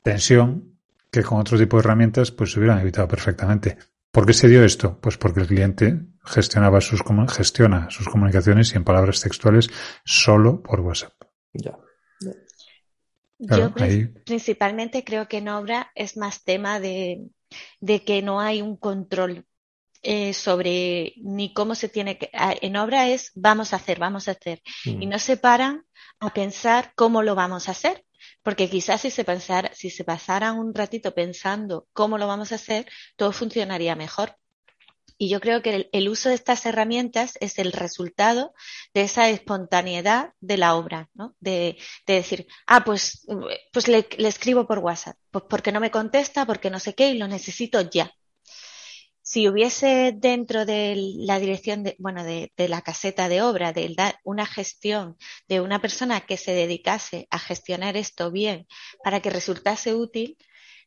[0.04, 0.76] tensión
[1.12, 3.78] que con otro tipo de herramientas pues se hubieran evitado perfectamente.
[4.12, 5.00] ¿Por qué se dio esto?
[5.00, 9.70] Pues porque el cliente gestionaba sus, gestiona sus comunicaciones y en palabras textuales
[10.04, 11.14] solo por WhatsApp.
[11.54, 11.78] Ya.
[13.38, 13.74] Yo
[14.26, 17.30] principalmente creo que en obra es más tema de,
[17.80, 19.46] de que no hay un control
[20.02, 22.30] eh, sobre ni cómo se tiene que.
[22.34, 24.62] En obra es vamos a hacer, vamos a hacer.
[24.86, 25.02] Mm.
[25.04, 25.86] Y no se paran
[26.20, 28.06] a pensar cómo lo vamos a hacer.
[28.44, 32.56] Porque quizás si se, pensara, si se pasaran un ratito pensando cómo lo vamos a
[32.56, 34.36] hacer, todo funcionaría mejor.
[35.18, 38.54] Y yo creo que el, el, uso de estas herramientas es el resultado
[38.94, 41.36] de esa espontaneidad de la obra, ¿no?
[41.42, 41.78] De,
[42.08, 43.28] de decir, ah, pues,
[43.74, 47.10] pues le, le, escribo por WhatsApp, pues porque no me contesta, porque no sé qué,
[47.10, 48.14] y lo necesito ya
[49.30, 53.96] si hubiese dentro de la dirección de, bueno, de, de la caseta de obra, de
[54.24, 58.66] una gestión de una persona que se dedicase a gestionar esto bien
[59.04, 60.36] para que resultase útil,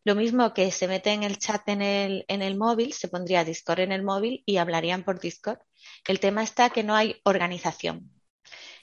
[0.03, 3.45] lo mismo que se mete en el chat en el, en el móvil, se pondría
[3.45, 5.61] Discord en el móvil y hablarían por Discord.
[6.09, 8.11] El tema está que no hay organización.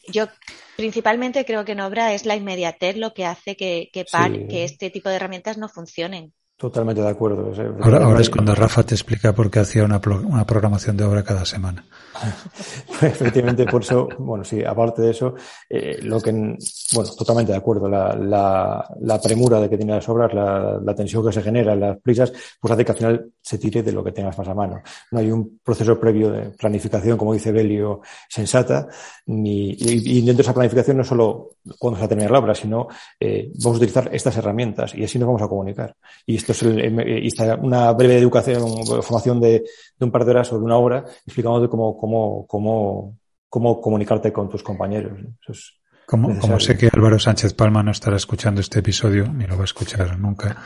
[0.07, 0.29] Yo
[0.77, 4.47] principalmente creo que en obra es la inmediatez lo que hace que, que, par, sí.
[4.47, 6.33] que este tipo de herramientas no funcionen.
[6.59, 7.53] Totalmente de acuerdo.
[7.79, 11.23] Ahora, ahora, es cuando Rafa te explica por qué hacía una, una programación de obra
[11.23, 11.85] cada semana.
[13.01, 15.35] Efectivamente, por eso, bueno, sí, aparte de eso,
[15.69, 20.09] eh, lo que, bueno, totalmente de acuerdo, la, la, la premura de que tiene las
[20.09, 23.57] obras, la, la, tensión que se genera, las prisas, pues hace que al final se
[23.57, 24.81] tire de lo que tengas más a mano.
[25.11, 28.85] No hay un proceso previo de planificación, como dice Belio, sensata,
[29.27, 32.39] ni, y, y dentro de esa planificación no solo cuando se va a terminar la
[32.39, 35.95] obra, sino eh, vamos a utilizar estas herramientas y así nos vamos a comunicar.
[36.25, 37.29] Y esto es el, y
[37.61, 39.63] una breve educación, formación de,
[39.97, 44.33] de, un par de horas o de una hora, explicando cómo, cómo, cómo, cómo comunicarte
[44.33, 45.19] con tus compañeros.
[45.41, 45.73] Eso es
[46.05, 49.61] como, como, sé que Álvaro Sánchez Palma no estará escuchando este episodio, ni lo va
[49.61, 50.57] a escuchar nunca,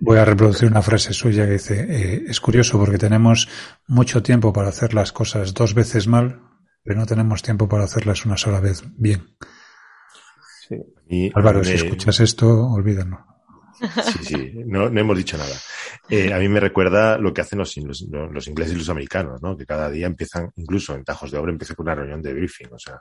[0.00, 3.48] voy a reproducir una frase suya que dice, eh, es curioso porque tenemos
[3.86, 6.42] mucho tiempo para hacer las cosas dos veces mal,
[6.82, 9.34] pero no tenemos tiempo para hacerlas una sola vez bien.
[10.68, 10.76] Sí.
[11.08, 13.35] Y Álvaro, si escuchas esto, olvídalo.
[13.78, 15.54] Sí, sí, no, no hemos dicho nada.
[16.08, 19.42] Eh, a mí me recuerda lo que hacen los, los, los, ingleses y los americanos,
[19.42, 19.56] ¿no?
[19.56, 22.68] Que cada día empiezan, incluso en tajos de obra, empiezan con una reunión de briefing,
[22.72, 23.00] o sea,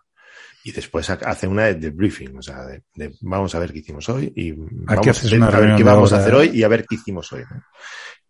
[0.64, 4.10] y después hacen una de briefing, o sea, de, de, vamos a ver qué hicimos
[4.10, 6.86] hoy y vamos a ver, a ver qué vamos a hacer hoy y a ver
[6.88, 7.44] qué hicimos hoy.
[7.50, 7.64] ¿no?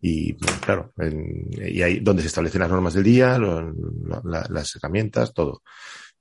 [0.00, 4.46] Y claro, en, y ahí donde se establecen las normas del día, lo, lo, la,
[4.50, 5.62] las herramientas, todo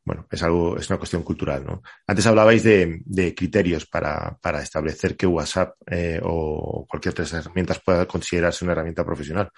[0.06, 1.82] bueno, es algo, es una cuestión cultural, ¿no?
[2.06, 7.82] Antes hablabais de, de criterios para, para, establecer que WhatsApp eh, o cualquier otra herramientas
[7.84, 9.50] pueda considerarse una herramienta profesional.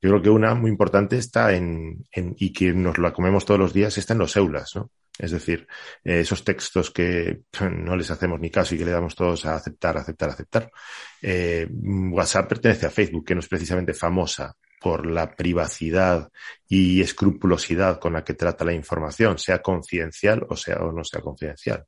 [0.00, 3.60] Yo creo que una muy importante está en, en y que nos la comemos todos
[3.60, 4.90] los días, está en los EULAs, ¿no?
[5.16, 5.68] Es decir,
[6.02, 9.54] eh, esos textos que no les hacemos ni caso y que le damos todos a
[9.54, 10.70] aceptar, aceptar, aceptar.
[11.20, 16.28] Eh, WhatsApp pertenece a Facebook, que no es precisamente famosa por la privacidad
[16.68, 21.20] y escrupulosidad con la que trata la información, sea confidencial o sea o no sea
[21.20, 21.84] confidencial.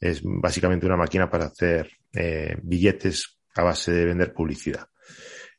[0.00, 4.86] Es básicamente una máquina para hacer eh, billetes a base de vender publicidad.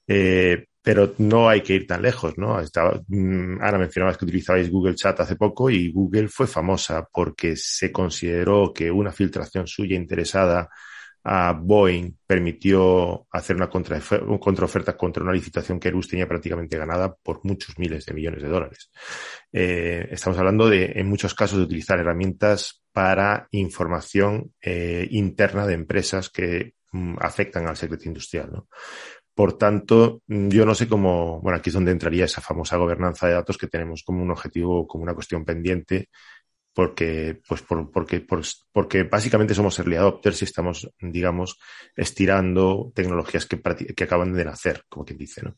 [0.07, 2.59] Eh, pero no hay que ir tan lejos, ¿no?
[2.59, 7.55] Estaba, mm, Ana mencionabas que utilizabais Google Chat hace poco y Google fue famosa porque
[7.55, 10.69] se consideró que una filtración suya interesada
[11.27, 17.43] a Boeing permitió hacer una, contraoferta contra una licitación que Airbus tenía prácticamente ganada por
[17.43, 18.91] muchos miles de millones de dólares.
[19.51, 25.73] Eh, estamos hablando de, en muchos casos, de utilizar herramientas para información eh, interna de
[25.73, 28.51] empresas que mm, afectan al secreto industrial.
[28.51, 28.67] ¿no?
[29.33, 33.33] Por tanto, yo no sé cómo, bueno, aquí es donde entraría esa famosa gobernanza de
[33.33, 36.09] datos que tenemos como un objetivo, como una cuestión pendiente
[36.75, 38.41] porque, pues por, porque, por,
[38.73, 41.57] porque básicamente somos early adopters y estamos, digamos,
[41.95, 43.61] estirando tecnologías que,
[43.95, 45.55] que acaban de nacer, como quien dice, ¿no?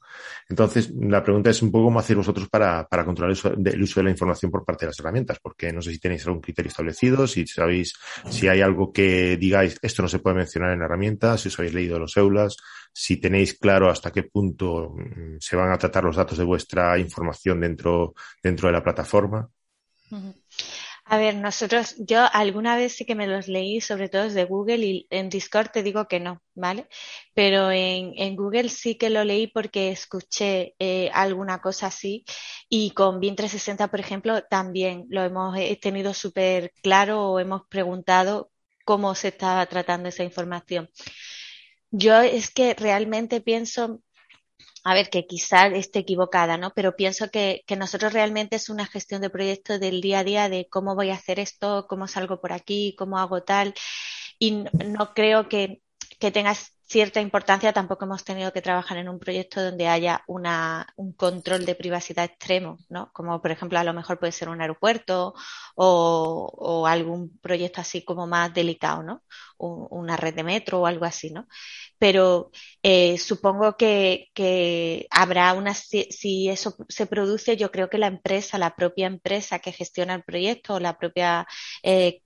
[0.47, 4.03] Entonces, la pregunta es un poco cómo hacer vosotros para, para controlar el uso, de,
[4.03, 7.25] la información por parte de las herramientas, porque no sé si tenéis algún criterio establecido,
[7.25, 7.95] si sabéis,
[8.29, 11.73] si hay algo que digáis, esto no se puede mencionar en herramientas, si os habéis
[11.73, 12.57] leído los EULAS,
[12.93, 16.99] si tenéis claro hasta qué punto mm, se van a tratar los datos de vuestra
[16.99, 19.49] información dentro, dentro de la plataforma.
[21.09, 24.85] A ver, nosotros, yo alguna vez sí que me los leí, sobre todo desde Google,
[24.85, 26.89] y en Discord te digo que no, ¿vale?
[27.33, 32.25] Pero en, en Google sí que lo leí porque escuché eh, alguna cosa así,
[32.67, 38.51] y con Bien 360, por ejemplo, también lo hemos tenido súper claro o hemos preguntado
[38.83, 40.89] cómo se estaba tratando esa información.
[41.91, 44.01] Yo es que realmente pienso
[44.87, 46.71] a ver, que quizás esté equivocada, ¿no?
[46.73, 50.47] Pero pienso que, que, nosotros realmente es una gestión de proyectos del día a día
[50.47, 53.73] de cómo voy a hacer esto, cómo salgo por aquí, cómo hago tal.
[54.39, 55.81] Y no, no creo que,
[56.19, 60.87] que tengas cierta importancia, tampoco hemos tenido que trabajar en un proyecto donde haya una,
[60.95, 63.11] un control de privacidad extremo, ¿no?
[63.13, 65.33] Como por ejemplo a lo mejor puede ser un aeropuerto
[65.75, 69.23] o, o algún proyecto así como más delicado, ¿no?
[69.59, 71.47] una red de metro o algo así, ¿no?
[71.97, 72.51] Pero
[72.83, 78.07] eh, supongo que, que habrá una, si, si, eso se produce, yo creo que la
[78.07, 81.47] empresa, la propia empresa que gestiona el proyecto o la propia
[81.83, 82.21] eh,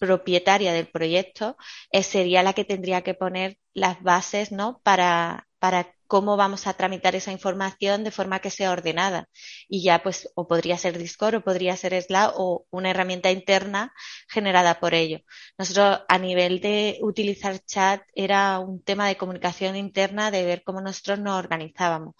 [0.00, 1.56] propietaria del proyecto
[1.92, 4.80] eh, sería la que tendría que poner las bases ¿no?
[4.82, 9.28] para, para cómo vamos a tramitar esa información de forma que sea ordenada.
[9.68, 13.92] Y ya pues o podría ser Discord o podría ser Slack o una herramienta interna
[14.28, 15.20] generada por ello.
[15.58, 20.80] Nosotros a nivel de utilizar chat era un tema de comunicación interna de ver cómo
[20.80, 22.14] nosotros nos organizábamos,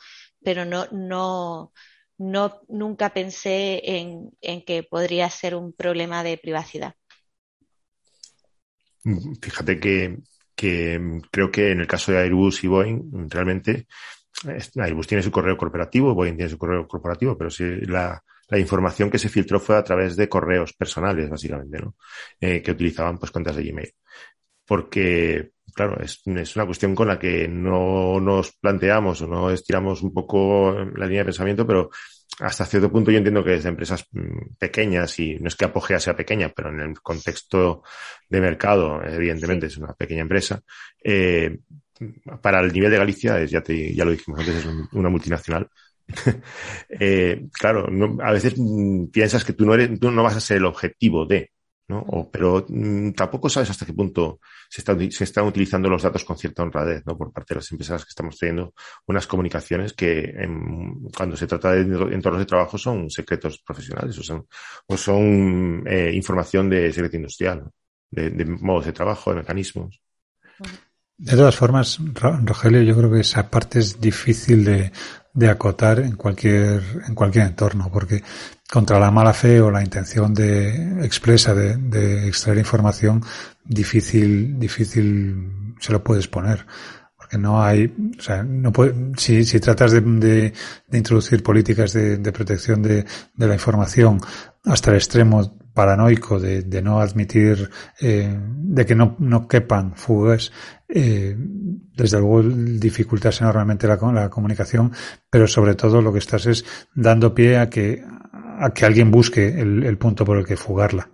[0.44, 1.72] pero no, no,
[2.18, 6.94] no nunca pensé en, en que podría ser un problema de privacidad.
[9.02, 10.18] Fíjate que,
[10.54, 13.86] creo que en el caso de Airbus y Boeing, realmente
[14.76, 19.18] Airbus tiene su correo corporativo, Boeing tiene su correo corporativo, pero sí la, información que
[19.18, 21.94] se filtró fue a través de correos personales, básicamente, ¿no?
[22.40, 23.94] Eh, que utilizaban pues cuentas de Gmail.
[24.66, 30.12] Porque, claro, es, una cuestión con la que no nos planteamos o no estiramos un
[30.12, 31.90] poco la línea de pensamiento, pero
[32.38, 35.98] hasta cierto punto yo entiendo que desde empresas mm, pequeñas, y no es que Apogea
[35.98, 37.82] sea pequeña, pero en el contexto
[38.28, 39.74] de mercado, evidentemente sí.
[39.74, 40.62] es una pequeña empresa,
[41.02, 41.58] eh,
[42.40, 45.08] para el nivel de Galicia, es, ya, te, ya lo dijimos antes, es un, una
[45.10, 45.68] multinacional.
[46.88, 50.40] eh, claro, no, a veces mm, piensas que tú no, eres, tú no vas a
[50.40, 51.52] ser el objetivo de,
[51.90, 51.98] ¿no?
[52.08, 56.24] O, pero mmm, tampoco sabes hasta qué punto se, está, se, están utilizando los datos
[56.24, 57.18] con cierta honradez, ¿no?
[57.18, 58.72] Por parte de las empresas que estamos teniendo
[59.06, 60.32] unas comunicaciones que
[61.16, 61.80] cuando se trata de
[62.14, 64.46] entornos de trabajo son secretos profesionales o son,
[64.86, 67.70] o son eh, información de secreto industrial,
[68.10, 70.00] de, modos de trabajo, de mecanismos.
[71.20, 76.82] De todas formas, Rogelio, yo creo que esa parte es difícil de, acotar en cualquier,
[77.06, 78.22] en cualquier entorno, porque
[78.72, 83.22] contra la mala fe o la intención de expresa de, de extraer información,
[83.62, 86.64] difícil, difícil se lo puedes poner.
[87.14, 90.54] Porque no hay, o sea, no puede, si, si tratas de, de,
[90.98, 93.04] introducir políticas de, protección de
[93.36, 94.22] la información
[94.64, 100.52] hasta el extremo paranoico de, de no admitir, eh, de que no, no quepan fugas,
[100.88, 104.92] eh, desde luego dificultas enormemente la, la, comunicación,
[105.28, 108.02] pero sobre todo lo que estás es dando pie a que,
[108.32, 111.08] a que alguien busque el, el punto por el que fugarla.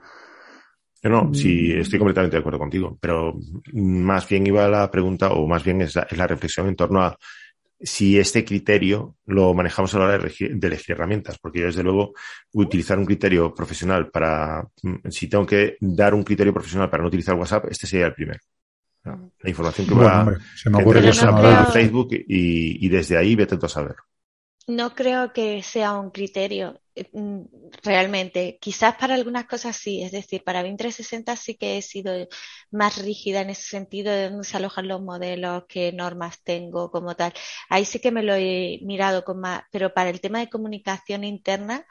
[1.02, 3.34] No, sí, estoy completamente de acuerdo contigo, pero
[3.72, 7.02] más bien iba la pregunta, o más bien es la, es la reflexión en torno
[7.02, 7.16] a
[7.80, 11.66] si este criterio lo manejamos a la hora de elegir, de elegir, herramientas, porque yo
[11.66, 12.14] desde luego
[12.52, 14.66] utilizar un criterio profesional para,
[15.10, 18.40] si tengo que dar un criterio profesional para no utilizar WhatsApp, este sería el primero.
[19.04, 21.66] La información que bueno, va hombre, se me ocurre que no creo...
[21.66, 23.94] Facebook y, y, desde ahí vete tú a saber.
[24.66, 26.85] no creo que sea un criterio mm,
[27.82, 28.58] realmente.
[28.60, 32.12] Quizás para algunas cosas sí, es decir, para BIM 360 sí que he sido
[32.70, 37.14] más rígida en ese sentido de dónde se alojan los modelos, qué normas tengo como
[37.16, 37.32] tal.
[37.68, 41.24] Ahí sí que me lo he mirado con más, pero para el tema de comunicación
[41.24, 41.86] interna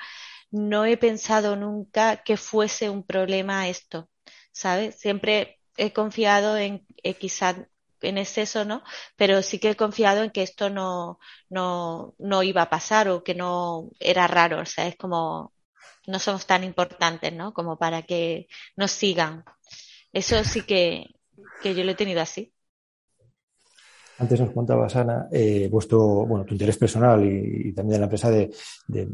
[0.52, 4.10] no he pensado nunca que fuese un problema esto,
[4.52, 4.96] ¿sabes?
[5.00, 7.58] Siempre he confiado en eh, quizás
[8.02, 8.84] en exceso, ¿no?
[9.16, 11.20] Pero sí que he confiado en que esto no,
[11.50, 15.54] no, no iba a pasar o que no era raro, o sea, es como
[16.08, 17.54] no somos tan importantes, ¿no?
[17.54, 19.44] Como para que nos sigan.
[20.14, 21.08] Eso sí que,
[21.62, 22.52] que yo lo he tenido así.
[24.18, 28.32] Antes nos contabas, Ana, eh, vuestro, bueno, tu interés personal y, también de la empresa
[28.32, 28.50] de,
[28.88, 29.10] de,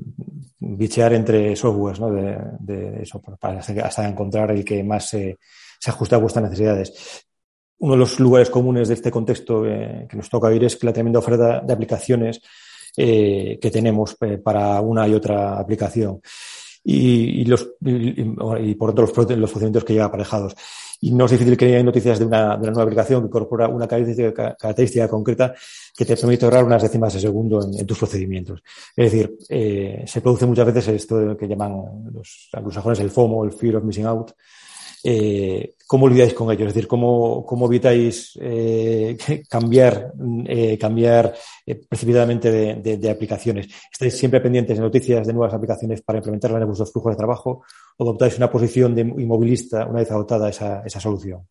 [0.59, 2.11] bichear entre softwares, ¿no?
[2.11, 5.39] De, de eso, para hasta encontrar el que más se,
[5.79, 7.25] se ajusta a vuestras necesidades
[7.81, 10.93] uno de los lugares comunes de este contexto eh, que nos toca vivir es la
[10.93, 12.39] tremenda oferta de aplicaciones
[12.95, 16.21] eh, que tenemos eh, para una y otra aplicación.
[16.83, 17.45] Y,
[18.75, 20.55] por otro los, los que lleva aparejados.
[20.99, 24.55] Y no es difícil que haya noticias de una, nueva aplicación que incorpora una característica,
[24.55, 25.53] característica, concreta
[25.95, 28.63] que te permite ahorrar unas décimas de segundo en, tus procedimientos.
[28.95, 29.37] Es decir,
[30.07, 34.05] se produce muchas veces esto que llaman los anglosajones el FOMO, el Fear of Missing
[34.05, 34.31] Out,
[35.03, 36.69] eh, ¿cómo olvidáis con ellos?
[36.69, 39.17] Es decir, ¿cómo, cómo evitáis eh,
[39.49, 40.13] cambiar,
[40.45, 41.33] eh, cambiar
[41.65, 43.67] eh, precipitadamente de, de, aplicaciones?
[43.91, 47.63] ¿Estáis siempre pendientes de noticias de nuevas aplicaciones para implementarlas en vuestros flujos de trabajo
[47.97, 51.47] o adoptáis una posición de inmovilista una vez adoptada esa, esa solución?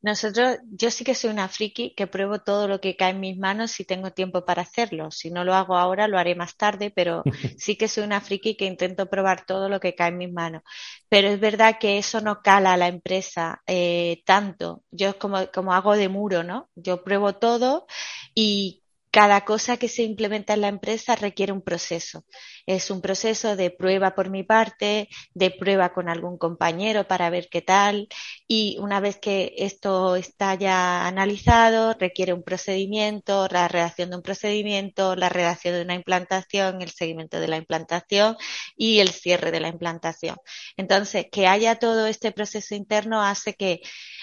[0.00, 3.36] Nosotros, yo sí que soy una friki que pruebo todo lo que cae en mis
[3.36, 5.10] manos si tengo tiempo para hacerlo.
[5.10, 7.24] Si no lo hago ahora, lo haré más tarde, pero
[7.56, 10.62] sí que soy una friki que intento probar todo lo que cae en mis manos.
[11.08, 14.84] Pero es verdad que eso no cala a la empresa eh, tanto.
[14.92, 16.70] Yo como, como hago de muro, ¿no?
[16.76, 17.86] Yo pruebo todo
[18.34, 18.77] y
[19.10, 22.24] cada cosa que se implementa en la empresa requiere un proceso.
[22.66, 27.48] Es un proceso de prueba por mi parte, de prueba con algún compañero para ver
[27.50, 28.08] qué tal.
[28.46, 34.22] Y una vez que esto está ya analizado, requiere un procedimiento, la redacción de un
[34.22, 38.36] procedimiento, la redacción de una implantación, el seguimiento de la implantación
[38.76, 40.36] y el cierre de la implantación.
[40.76, 43.80] Entonces, que haya todo este proceso interno hace que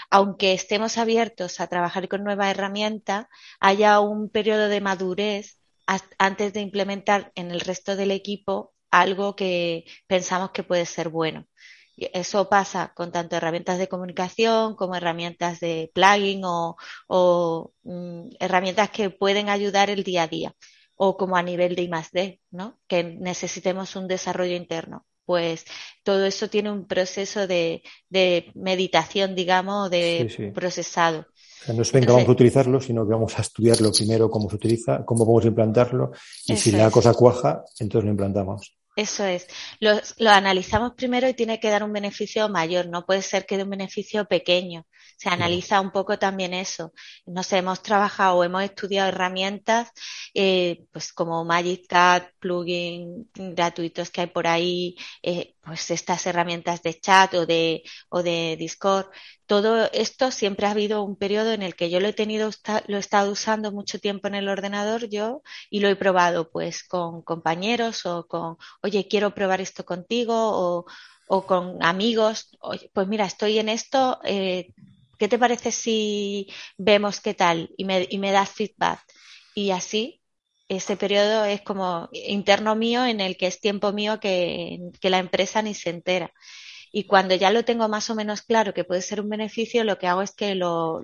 [0.10, 3.26] aunque estemos abiertos a trabajar con nuevas herramientas,
[3.60, 5.60] haya un periodo de madurez
[6.18, 11.48] antes de implementar en el resto del equipo algo que pensamos que puede ser bueno.
[11.98, 19.10] Eso pasa con tanto herramientas de comunicación como herramientas de plugin o, mm, herramientas que
[19.10, 20.54] pueden ayudar el día a día
[20.96, 22.80] o como a nivel de I+D, ¿no?
[22.88, 25.66] Que necesitemos un desarrollo interno pues
[26.04, 27.84] todo eso tiene un proceso de,
[28.54, 31.26] meditación, digamos, de procesado.
[31.74, 35.04] No es venga, vamos a utilizarlo, sino que vamos a estudiarlo primero, cómo se utiliza,
[35.06, 36.12] cómo podemos implantarlo,
[36.46, 38.76] y si la cosa cuaja, entonces lo implantamos.
[38.96, 39.46] Eso es.
[39.82, 42.88] Lo, lo, analizamos primero y tiene que dar un beneficio mayor.
[42.88, 44.86] No puede ser que dé un beneficio pequeño.
[45.18, 46.94] Se analiza un poco también eso.
[47.26, 49.92] Nos hemos trabajado o hemos estudiado herramientas,
[50.34, 56.82] eh, pues como Magic Cat, plugin gratuitos que hay por ahí, eh, pues estas herramientas
[56.82, 59.08] de chat o de, o de Discord.
[59.48, 62.50] Todo esto siempre ha habido un periodo en el que yo lo he tenido,
[62.88, 66.84] lo he estado usando mucho tiempo en el ordenador yo y lo he probado pues
[66.84, 70.86] con compañeros o con, oye, quiero probar esto contigo
[71.28, 72.50] o, con amigos,
[72.94, 74.74] pues mira, estoy en esto, eh,
[75.20, 77.72] ¿qué te parece si vemos qué tal?
[77.78, 79.02] Y me, y me das feedback.
[79.56, 80.22] Y así,
[80.68, 85.62] ese periodo es como interno mío en el que es tiempo mío que la empresa
[85.62, 86.32] ni se entera.
[86.98, 89.98] Y cuando ya lo tengo más o menos claro que puede ser un beneficio, lo
[90.00, 91.02] que hago es que lo,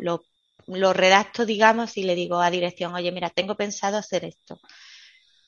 [0.93, 4.57] redacto, digamos, y le digo a dirección, oye, mira, tengo pensado hacer esto.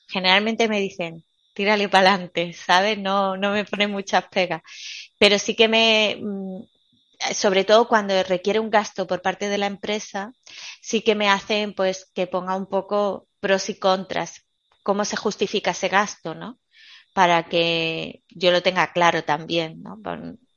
[0.06, 1.24] Generalmente me dicen,
[1.54, 2.98] tírale para adelante, ¿sabes?
[2.98, 4.60] No, no me pone muchas pegas.
[5.18, 6.62] Pero sí que me, mm,
[7.32, 10.34] sobre todo cuando requiere un gasto por parte de la empresa,
[10.82, 14.42] sí que me hacen pues que ponga un poco pros y contras,
[14.82, 16.58] cómo se justifica ese gasto, ¿no?
[17.14, 19.98] Para que yo lo tenga claro también, ¿no?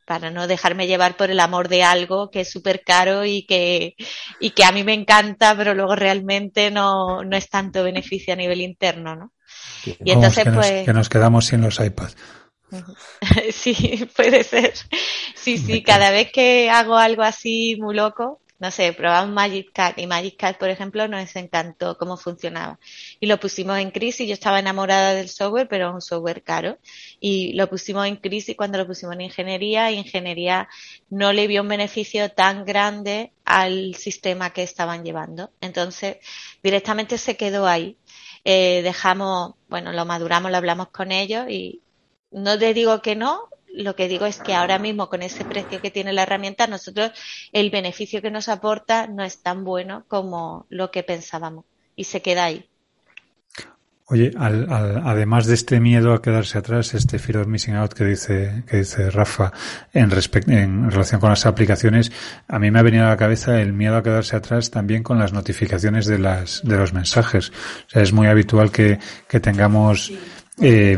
[0.06, 3.96] Para no dejarme llevar por el amor de algo que es súper caro y que,
[4.42, 8.38] y que a mí me encanta, pero luego realmente no, no es tanto beneficio a
[8.38, 9.32] nivel interno, ¿no?
[10.04, 10.84] Y entonces, pues.
[10.84, 12.18] que nos quedamos sin los iPads.
[13.52, 14.74] Sí, puede ser.
[15.36, 19.98] Sí, sí, cada vez que hago algo así muy loco, no sé, probamos Magic Cat
[20.00, 22.80] y Magic Cat, por ejemplo, nos encantó cómo funcionaba.
[23.20, 26.78] Y lo pusimos en crisis, yo estaba enamorada del software, pero es un software caro.
[27.20, 30.68] Y lo pusimos en crisis cuando lo pusimos en ingeniería y ingeniería
[31.10, 35.52] no le vio un beneficio tan grande al sistema que estaban llevando.
[35.62, 36.18] Entonces,
[36.64, 37.98] directamente se quedó ahí.
[38.44, 41.82] eh, dejamos, bueno, lo maduramos, lo hablamos con ellos y
[42.32, 45.82] no te digo que no, lo que digo es que ahora mismo con ese precio
[45.82, 47.12] que tiene la herramienta, nosotros
[47.52, 51.66] el beneficio que nos aporta no es tan bueno como lo que pensábamos
[51.96, 52.68] y se queda ahí.
[54.10, 54.70] Oye, al,
[55.04, 58.78] además de este miedo a quedarse atrás, este fear of missing out que dice, que
[58.78, 59.52] dice Rafa
[59.94, 60.10] en,
[60.48, 62.14] en relación con las aplicaciones,
[62.48, 65.20] a mí me ha venido a la cabeza el miedo a quedarse atrás también con
[65.20, 67.50] las notificaciones de las, de los mensajes.
[67.50, 68.98] O sea, es muy habitual que,
[69.28, 70.14] que tengamos
[70.60, 70.98] eh,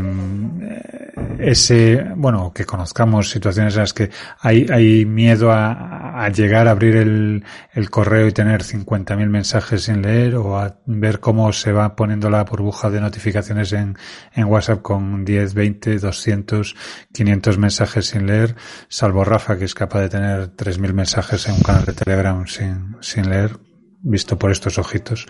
[1.38, 6.70] ese, bueno, que conozcamos situaciones en las que hay, hay miedo a, a llegar a
[6.70, 11.72] abrir el, el, correo y tener 50.000 mensajes sin leer o a ver cómo se
[11.72, 13.96] va poniendo la burbuja de notificaciones en,
[14.34, 16.76] en WhatsApp con 10, 20, 200,
[17.12, 18.56] 500 mensajes sin leer,
[18.88, 22.96] salvo Rafa que es capaz de tener 3.000 mensajes en un canal de Telegram sin,
[23.00, 23.58] sin leer,
[24.02, 25.26] visto por estos ojitos.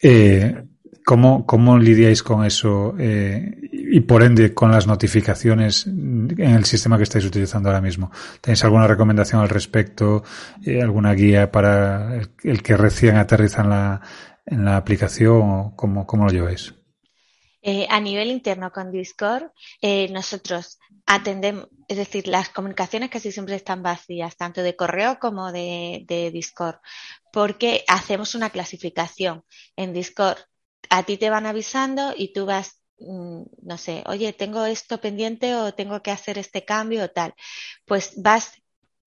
[0.00, 0.67] Eh,
[1.08, 6.98] ¿Cómo, ¿Cómo lidiáis con eso eh, y por ende con las notificaciones en el sistema
[6.98, 8.10] que estáis utilizando ahora mismo?
[8.42, 10.22] ¿Tenéis alguna recomendación al respecto?
[10.62, 14.02] Eh, ¿Alguna guía para el, que recién aterriza en la,
[14.44, 15.70] en la aplicación?
[15.76, 16.74] Cómo, ¿Cómo lo lleváis?
[17.62, 19.44] Eh, a nivel interno con Discord,
[20.10, 26.30] nosotros atendemos, es decir, las comunicaciones casi siempre están vacías, tanto de correo como de
[26.34, 26.76] Discord,
[27.32, 29.42] porque hacemos una clasificación
[29.74, 30.36] en Discord
[30.90, 35.54] a ti te van avisando y tú vas, mm, no sé, oye, tengo esto pendiente
[35.54, 37.34] o tengo que hacer este cambio o tal.
[37.86, 38.52] Pues vas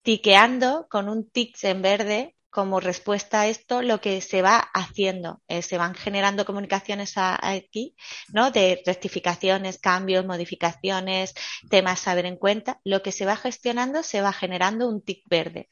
[0.03, 5.41] tiqueando con un tic en verde como respuesta a esto lo que se va haciendo.
[5.47, 7.95] Eh, se van generando comunicaciones aquí,
[8.33, 8.51] ¿no?
[8.51, 11.33] De rectificaciones, cambios, modificaciones,
[11.69, 12.79] temas a ver en cuenta.
[12.83, 15.69] Lo que se va gestionando se va generando un tic verde.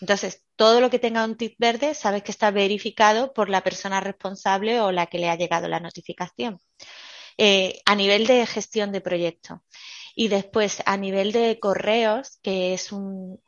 [0.00, 4.00] Entonces, todo lo que tenga un tip verde, sabes que está verificado por la persona
[4.00, 6.58] responsable o la que le ha llegado la notificación.
[7.38, 9.62] Eh, a nivel de gestión de proyecto.
[10.16, 13.40] Y después, a nivel de correos, que es un...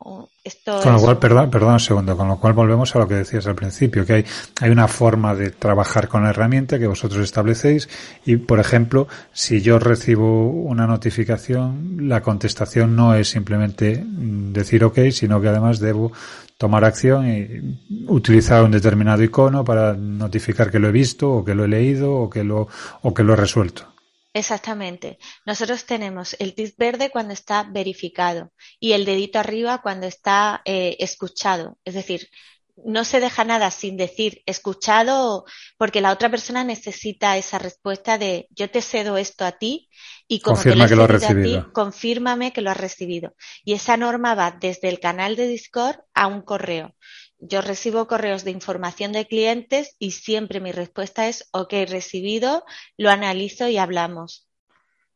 [0.43, 3.15] esto con lo cual, perdón, perdón un segundo, con lo cual volvemos a lo que
[3.15, 4.25] decías al principio, que hay,
[4.59, 7.87] hay una forma de trabajar con la herramienta que vosotros establecéis
[8.25, 14.99] y, por ejemplo, si yo recibo una notificación, la contestación no es simplemente decir ok,
[15.11, 16.11] sino que además debo
[16.57, 21.55] tomar acción y utilizar un determinado icono para notificar que lo he visto o que
[21.55, 22.67] lo he leído o que lo,
[23.03, 23.96] o que lo he resuelto.
[24.37, 25.17] Exactamente.
[25.47, 30.95] Nosotros tenemos el tip verde cuando está verificado y el dedito arriba cuando está eh,
[30.99, 31.79] escuchado.
[31.83, 32.29] Es decir,
[32.85, 35.45] no se deja nada sin decir escuchado
[35.79, 39.89] porque la otra persona necesita esa respuesta de yo te cedo esto a ti
[40.27, 41.63] y como Confirma te lo que lo has recibido.
[41.63, 43.33] Ti, confírmame que lo has recibido.
[43.63, 46.93] Y esa norma va desde el canal de Discord a un correo
[47.39, 52.63] yo recibo correos de información de clientes y siempre mi respuesta es, ok, recibido,
[52.97, 54.47] lo analizo y hablamos.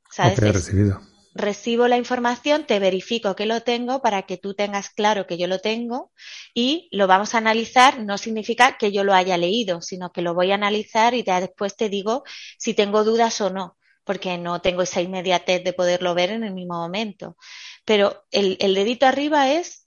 [0.09, 0.38] ¿Sabes?
[0.38, 1.01] recibido.
[1.34, 5.47] Recibo la información, te verifico que lo tengo para que tú tengas claro que yo
[5.47, 6.11] lo tengo
[6.53, 8.01] y lo vamos a analizar.
[8.01, 11.78] No significa que yo lo haya leído, sino que lo voy a analizar y después
[11.78, 12.24] te digo
[12.57, 16.53] si tengo dudas o no, porque no tengo esa inmediatez de poderlo ver en el
[16.53, 17.38] mismo momento.
[17.86, 19.80] Pero el, el dedito arriba es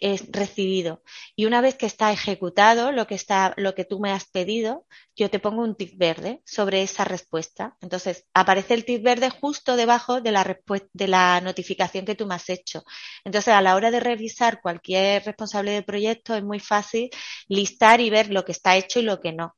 [0.00, 1.02] es recibido.
[1.36, 4.86] Y una vez que está ejecutado lo que está, lo que tú me has pedido,
[5.16, 7.76] yo te pongo un tic verde sobre esa respuesta.
[7.80, 10.58] Entonces, aparece el tic verde justo debajo de la
[10.92, 12.84] de la notificación que tú me has hecho.
[13.24, 17.10] Entonces, a la hora de revisar cualquier responsable de proyecto, es muy fácil
[17.48, 19.56] listar y ver lo que está hecho y lo que no.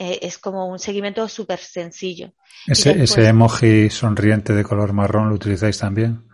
[0.00, 2.32] Eh, es como un seguimiento súper sencillo.
[2.66, 6.27] Ese, ese emoji sonriente de color marrón lo utilizáis también.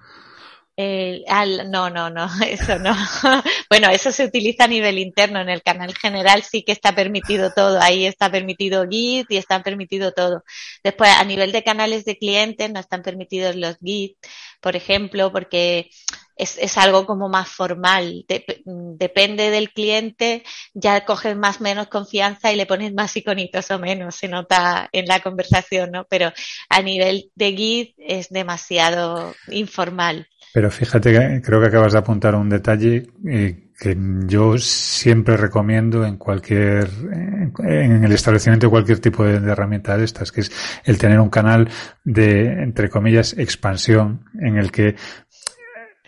[0.77, 2.95] Eh, al, no, no, no, eso no.
[3.70, 5.41] bueno, eso se utiliza a nivel interno.
[5.41, 7.81] En el canal general sí que está permitido todo.
[7.81, 10.43] Ahí está permitido Git y está permitido todo.
[10.83, 14.16] Después, a nivel de canales de clientes no están permitidos los Git,
[14.61, 15.91] por ejemplo, porque
[16.37, 18.25] es, es algo como más formal.
[18.64, 20.43] depende del cliente,
[20.75, 24.89] ya coges más o menos confianza y le pones más iconitos o menos, se nota
[24.93, 26.07] en la conversación, ¿no?
[26.09, 26.33] Pero
[26.68, 30.29] a nivel de Git es demasiado informal.
[30.55, 33.99] Pero fíjate que creo que acabas de apuntar un detalle eh, que
[34.29, 36.89] yo siempre recomiendo en cualquier,
[37.59, 40.53] en el establecimiento de cualquier tipo de, herramienta de estas, que es
[40.85, 41.69] el tener un canal
[42.05, 44.95] de, entre comillas, expansión en el que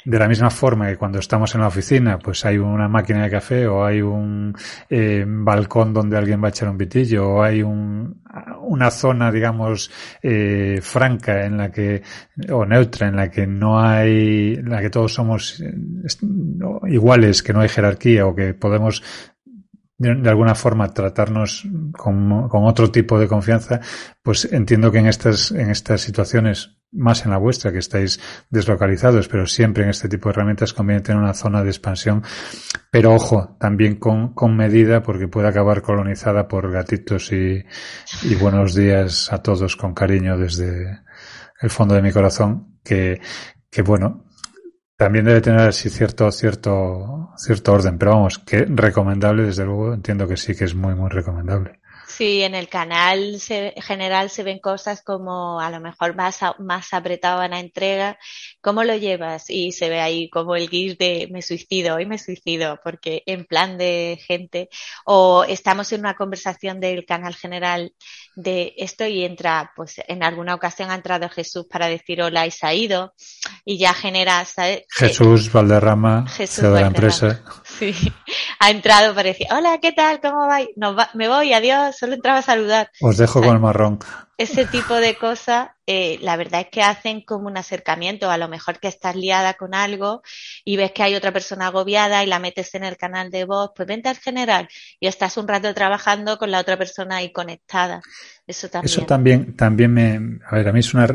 [0.07, 3.31] de la misma forma que cuando estamos en la oficina, pues hay una máquina de
[3.31, 4.55] café o hay un
[4.89, 8.23] eh, balcón donde alguien va a echar un pitillo o hay un,
[8.61, 9.91] una zona, digamos,
[10.23, 12.03] eh, franca en la que,
[12.53, 15.61] o neutra, en la que no hay, en la que todos somos
[16.87, 19.03] iguales, que no hay jerarquía o que podemos
[19.99, 23.81] de, alguna forma tratarnos con, con, otro tipo de confianza,
[24.23, 28.21] pues entiendo que en estas, en estas situaciones, más en la vuestra, que estáis
[28.51, 32.23] deslocalizados, pero siempre en este tipo de herramientas conviene tener una zona de expansión.
[32.91, 37.65] Pero ojo, también con, con medida, porque puede acabar colonizada por gatitos y,
[38.23, 41.01] y buenos días a todos con cariño desde
[41.61, 43.21] el fondo de mi corazón, que,
[43.71, 44.27] que bueno,
[44.97, 50.27] también debe tener así cierto, cierto, cierto orden, pero vamos, que recomendable, desde luego, entiendo
[50.27, 51.81] que sí que es muy, muy recomendable.
[52.09, 57.43] Sí, en el canal general se ven cosas como a lo mejor más, más apretado
[57.43, 58.19] en la entrega.
[58.61, 59.51] ¿Cómo lo llevas?
[59.51, 63.45] Y se ve ahí como el guis de me suicido, hoy me suicido, porque en
[63.45, 64.69] plan de gente,
[65.05, 67.93] o estamos en una conversación del canal general
[68.37, 72.51] de esto y entra, pues en alguna ocasión ha entrado Jesús para decir hola y
[72.51, 73.15] se ha ido
[73.65, 74.85] y ya genera, ¿sabes?
[74.91, 77.43] Jesús Valderrama, Jesús de la empresa.
[77.79, 77.95] Sí,
[78.61, 80.21] ha entrado para decir hola, ¿qué tal?
[80.21, 80.69] ¿Cómo vais?
[80.77, 82.91] Va, me voy, adiós solo entraba a saludar.
[83.01, 83.99] Os dejo con el marrón.
[84.39, 88.31] Ese tipo de cosas, eh, la verdad es que hacen como un acercamiento.
[88.31, 90.23] A lo mejor que estás liada con algo
[90.63, 93.71] y ves que hay otra persona agobiada y la metes en el canal de voz,
[93.75, 94.69] pues vente al general
[95.01, 98.03] y estás un rato trabajando con la otra persona ahí conectada.
[98.47, 98.93] Eso también.
[98.93, 101.07] Eso también, también me, a ver, a mí es una,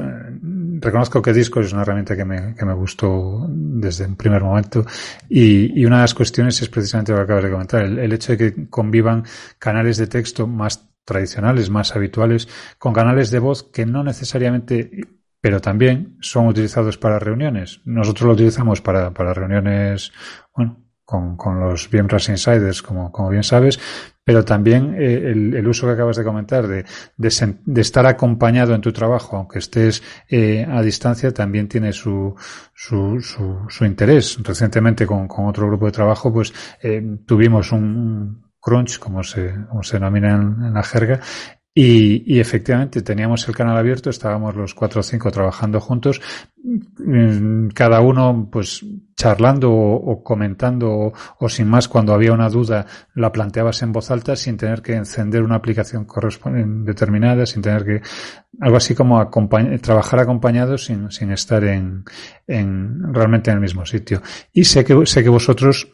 [0.82, 4.86] reconozco que Discord es una herramienta que me, que me gustó desde un primer momento
[5.30, 8.34] y, una de las cuestiones es precisamente lo que acabas de comentar, el, el hecho
[8.34, 9.24] de que convivan
[9.60, 14.92] canales de texto más tradicionales, más habituales, con canales de voz que no necesariamente,
[15.40, 17.82] pero también son utilizados para reuniones.
[17.86, 20.12] Nosotros lo utilizamos para, para reuniones,
[20.56, 20.78] bueno,
[21.12, 23.78] con, con los VMware Insiders, como, como bien sabes,
[24.24, 26.86] pero también eh, el, el, uso que acabas de comentar de,
[27.18, 32.34] de, de, estar acompañado en tu trabajo, aunque estés eh, a distancia, también tiene su,
[32.74, 34.38] su, su, su interés.
[34.41, 39.84] Recientemente con, con, otro grupo de trabajo, pues eh, tuvimos un, crunch, como se, como
[39.84, 41.20] se denomina en, la jerga,
[41.74, 46.20] y, y, efectivamente teníamos el canal abierto, estábamos los cuatro o cinco trabajando juntos,
[46.64, 52.86] mm, cada uno pues charlando o, comentando o, o, sin más cuando había una duda
[53.16, 56.06] la planteabas en voz alta sin tener que encender una aplicación
[56.84, 58.02] determinada, sin tener que
[58.60, 59.30] algo así como
[59.82, 62.04] trabajar acompañados sin, sin estar en,
[62.48, 64.22] en realmente en el mismo sitio.
[64.52, 65.88] Y sé que sé que vosotros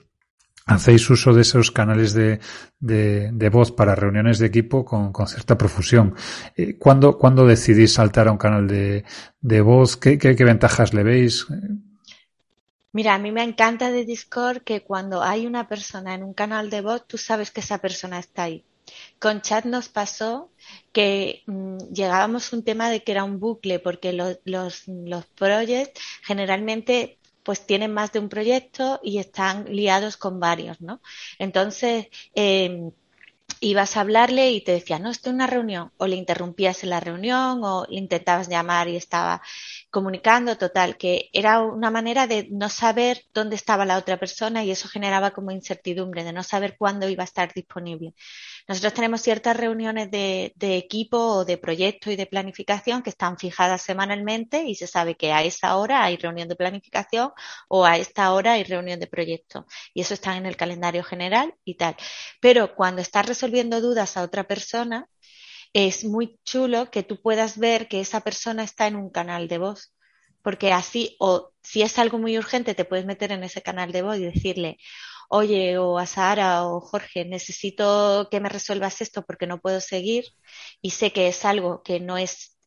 [0.68, 2.40] hacéis uso de esos canales de,
[2.80, 6.16] de, voz para reuniones de equipo con, con cierta profusión.
[6.56, 9.06] Eh, ¿Cuándo, ¿Cuándo, decidís saltar a un canal de,
[9.40, 9.98] de voz?
[9.98, 11.48] ¿Qué, ¿Qué, ventajas le veis?
[12.92, 16.70] Mira, a mí me encanta de Discord que cuando hay una persona en un canal
[16.70, 18.64] de voz, tú sabes que esa persona está ahí.
[19.20, 20.52] Con chat nos pasó
[20.92, 25.26] que mmm, llegábamos a un tema de que era un bucle, porque los, los, los
[25.28, 27.18] projects generalmente
[27.48, 31.02] pues tienen más de un proyecto y están liados con varios, ¿no?
[31.40, 32.92] Entonces, eh,
[33.60, 36.90] ibas a hablarle y te decía, no, estoy en una reunión, o le interrumpías en
[36.92, 39.42] la reunión, o intentabas llamar y estaba
[39.90, 44.72] comunicando, total, que era una manera de no saber dónde estaba la otra persona y
[44.72, 48.14] eso generaba como incertidumbre, de no saber cuándo iba a estar disponible.
[48.68, 53.38] Nosotros tenemos ciertas reuniones de, de, equipo o de proyecto y de planificación que están
[53.38, 57.32] fijadas semanalmente y se sabe que a esa hora hay reunión de planificación
[57.70, 59.66] o a esta hora hay reunión de proyecto.
[59.94, 61.96] Y eso está en el calendario general y tal.
[62.42, 65.10] Pero cuando estás resolviendo dudas a otra persona,
[65.74, 69.58] es muy chulo que tú puedas ver que esa persona está en un canal de
[69.58, 69.94] voz
[70.48, 74.02] porque así, o si es algo muy urgente, te puedes meter en ese canal de
[74.02, 74.78] voz y decirle,
[75.28, 80.24] oye, o a Sara o Jorge, necesito que me resuelvas esto porque no puedo seguir
[80.82, 82.58] y sé que es algo que no es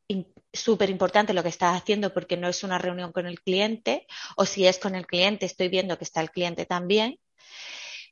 [0.52, 4.06] súper importante lo que estás haciendo porque no es una reunión con el cliente
[4.36, 7.18] o si es con el cliente estoy viendo que está el cliente también.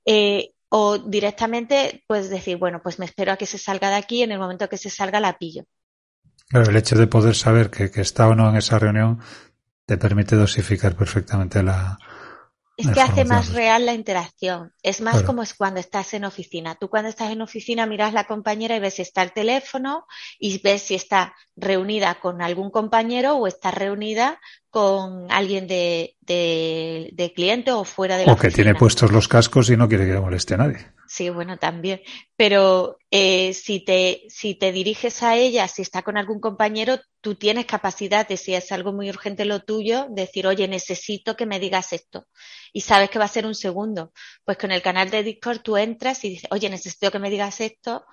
[0.07, 4.23] Eh, o directamente puedes decir, bueno, pues me espero a que se salga de aquí,
[4.23, 5.65] en el momento que se salga la pillo.
[6.49, 9.21] Claro, el hecho de poder saber que, que está o no en esa reunión
[9.87, 11.99] te permite dosificar perfectamente la,
[12.79, 14.73] es que hace más real la interacción.
[14.85, 15.27] Es más claro.
[15.27, 16.77] como es cuando estás en oficina.
[16.77, 20.07] Tú cuando estás en oficina miras la compañera y ves si está el teléfono
[20.39, 24.41] y ves si está reunida con algún compañero o está reunida
[24.79, 29.27] con alguien de, de, de cliente o fuera de la O que tiene puestos los
[29.27, 30.93] cascos y no quiere que le moleste a nadie.
[31.09, 32.01] Sí, bueno, también.
[32.37, 37.35] Pero eh, si, te, si te diriges a ella, si está con algún compañero, tú
[37.35, 41.59] tienes capacidad de, si es algo muy urgente lo tuyo, decir, oye, necesito que me
[41.59, 42.29] digas esto.
[42.73, 44.13] Y sabes que va a ser un segundo.
[44.45, 47.61] Pues con el canal de Discord tú entras y dices, oye, necesito que me digas
[47.61, 48.05] esto.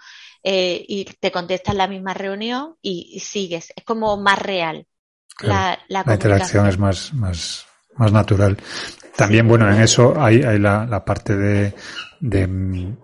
[0.41, 3.71] Eh, y te contestas la misma reunión y, y sigues.
[3.75, 4.87] Es como más real.
[5.35, 7.65] Claro, la, la, la interacción es más, más,
[7.95, 8.57] más natural.
[9.15, 11.73] También, bueno, en eso hay, hay la, la parte de,
[12.19, 12.95] de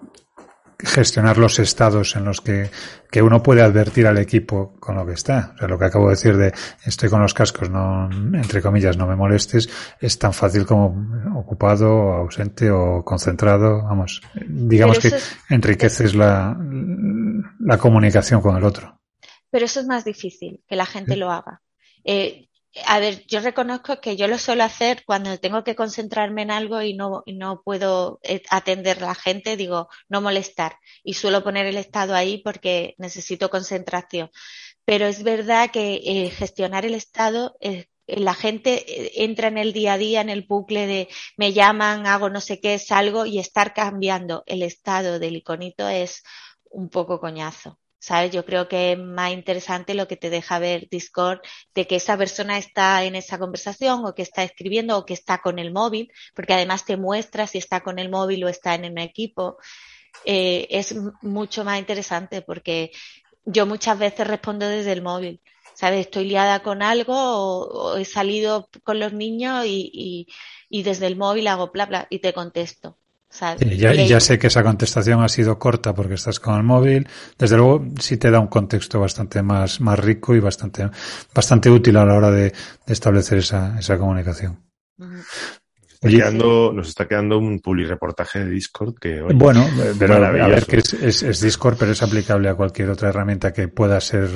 [0.84, 2.70] gestionar los estados en los que,
[3.10, 5.52] que uno puede advertir al equipo con lo que está.
[5.56, 6.54] O sea, lo que acabo de decir de
[6.86, 9.70] estoy con los cascos, no, entre comillas, no me molestes,
[10.00, 13.84] es tan fácil como ocupado, ausente o concentrado.
[13.84, 15.14] Vamos, digamos que
[15.50, 16.58] enriqueces la,
[17.60, 19.00] la comunicación con el otro.
[19.50, 21.62] Pero eso es más difícil, que la gente lo haga.
[22.06, 22.48] Eh,
[22.86, 26.82] a ver, yo reconozco que yo lo suelo hacer cuando tengo que concentrarme en algo
[26.82, 30.78] y no, no puedo eh, atender a la gente, digo, no molestar.
[31.04, 34.30] Y suelo poner el estado ahí porque necesito concentración.
[34.86, 39.94] Pero es verdad que eh, gestionar el estado, eh, la gente entra en el día
[39.94, 43.74] a día, en el bucle de me llaman, hago no sé qué, salgo y estar
[43.74, 46.24] cambiando el estado del iconito es
[46.70, 47.81] un poco coñazo.
[48.02, 48.32] ¿Sabes?
[48.32, 51.42] Yo creo que es más interesante lo que te deja ver Discord
[51.76, 55.38] de que esa persona está en esa conversación o que está escribiendo o que está
[55.40, 58.86] con el móvil, porque además te muestra si está con el móvil o está en
[58.92, 59.58] un equipo.
[60.26, 62.92] Eh, es mucho más interesante porque
[63.46, 65.42] yo muchas veces respondo desde el móvil.
[65.76, 66.02] ¿Sabes?
[66.02, 70.28] Estoy liada con algo o, he salido con los niños y, y,
[70.70, 72.98] y desde el móvil hago bla bla y te contesto
[73.60, 77.08] ya, ya, sé que esa contestación ha sido corta porque estás con el móvil.
[77.38, 80.90] Desde luego, sí te da un contexto bastante más, más rico y bastante,
[81.34, 82.54] bastante útil a la hora de,
[82.88, 84.60] establecer esa, esa comunicación
[86.02, 89.68] nos está quedando un public reportaje de Discord que bueno
[90.00, 93.68] pero a ver que es, es, Discord pero es aplicable a cualquier otra herramienta que
[93.68, 94.30] pueda ser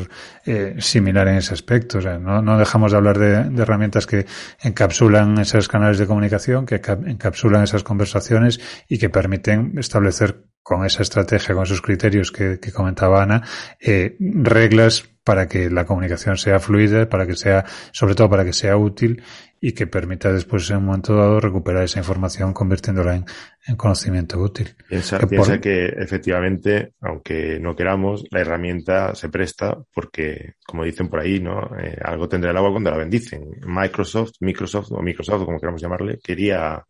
[0.45, 1.97] eh, similar en ese aspecto.
[1.97, 4.25] O sea, no, no dejamos de hablar de, de, herramientas que
[4.61, 11.01] encapsulan esos canales de comunicación que encapsulan esas conversaciones y que permiten establecer con esa
[11.01, 13.41] estrategia con esos criterios que, que comentaba Ana
[13.79, 18.53] eh, reglas para que la comunicación sea fluida, para que sea, sobre todo para que
[18.53, 19.23] sea útil
[19.67, 24.75] y que permita después en un momento dado recuperar esa información convirtiéndola en, conocimiento útil.
[24.87, 31.09] Piensa, que, piensa que efectivamente, aunque no queramos, la herramienta se presta porque, como dicen
[31.09, 31.75] por ahí, ¿no?
[31.79, 33.43] Eh, algo tendrá el agua cuando la bendicen.
[33.65, 36.85] Microsoft, Microsoft o Microsoft, como queramos llamarle, quería,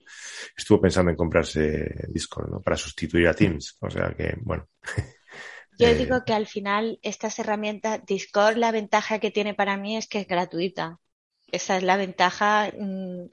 [0.58, 2.62] estuvo pensando en comprarse Discord, ¿no?
[2.62, 3.78] Para sustituir a Teams.
[3.80, 4.68] O sea que, bueno.
[5.80, 9.96] Yo eh, digo que al final estas herramientas, Discord, la ventaja que tiene para mí
[9.96, 11.00] es que es gratuita.
[11.56, 13.30] Esa es la ventaja mm,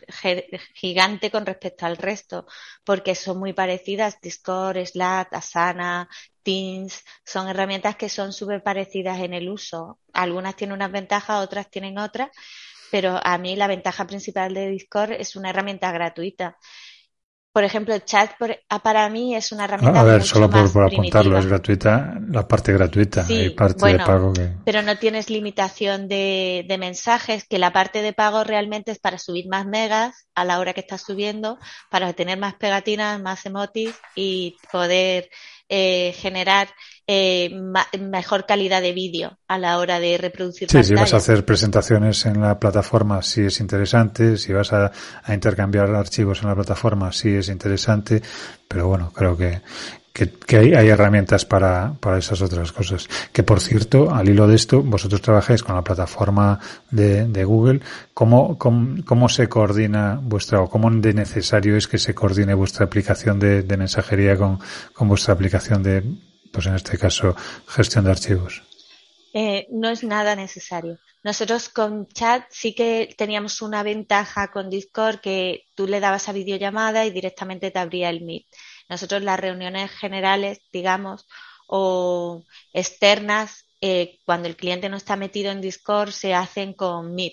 [0.75, 2.47] gigante con respecto al resto,
[2.85, 4.20] porque son muy parecidas.
[4.20, 6.09] Discord, Slack, Asana,
[6.43, 9.99] Teams, son herramientas que son súper parecidas en el uso.
[10.12, 12.31] Algunas tienen unas ventajas, otras tienen otras,
[12.93, 16.59] pero a mí la ventaja principal de Discord es una herramienta gratuita
[17.53, 18.30] por ejemplo, el chat
[18.70, 20.00] ah, para mí es una herramienta.
[20.00, 24.48] A ver, solo por, apuntarlo, es gratuita, la parte gratuita, hay parte de pago que.
[24.64, 29.18] Pero no tienes limitación de, de, mensajes, que la parte de pago realmente es para
[29.18, 31.59] subir más megas a la hora que estás subiendo,
[31.90, 35.28] para tener más pegatinas, más emotis y poder
[35.75, 36.68] eh, generar
[37.07, 37.51] eh,
[37.99, 40.70] mejor calidad de vídeo a la hora de reproducir.
[40.70, 44.37] Sí, si vas a hacer presentaciones en la plataforma, sí es interesante.
[44.37, 44.93] Si vas a,
[45.33, 48.20] intercambiar archivos en la plataforma, sí es interesante.
[48.68, 49.62] Pero bueno, creo que,
[50.12, 53.08] que, hay, herramientas para, para esas otras cosas.
[53.32, 56.60] Que por cierto, al hilo de esto, vosotros trabajáis con la plataforma
[56.90, 57.80] de, de Google.
[58.12, 62.84] ¿Cómo, cómo, cómo se coordina vuestra, o cómo de necesario es que se coordine vuestra
[62.86, 64.58] aplicación de, de mensajería con,
[64.92, 66.04] con vuestra aplicación de,
[66.52, 67.34] pues en este caso,
[67.66, 68.62] gestión de archivos?
[69.34, 70.98] Eh, no es nada necesario.
[71.24, 76.32] Nosotros con chat sí que teníamos una ventaja con Discord que tú le dabas a
[76.32, 78.44] videollamada y directamente te abría el Meet.
[78.93, 81.26] Nosotros las reuniones generales, digamos,
[81.66, 87.32] o externas, eh, cuando el cliente no está metido en Discord, se hacen con Meet,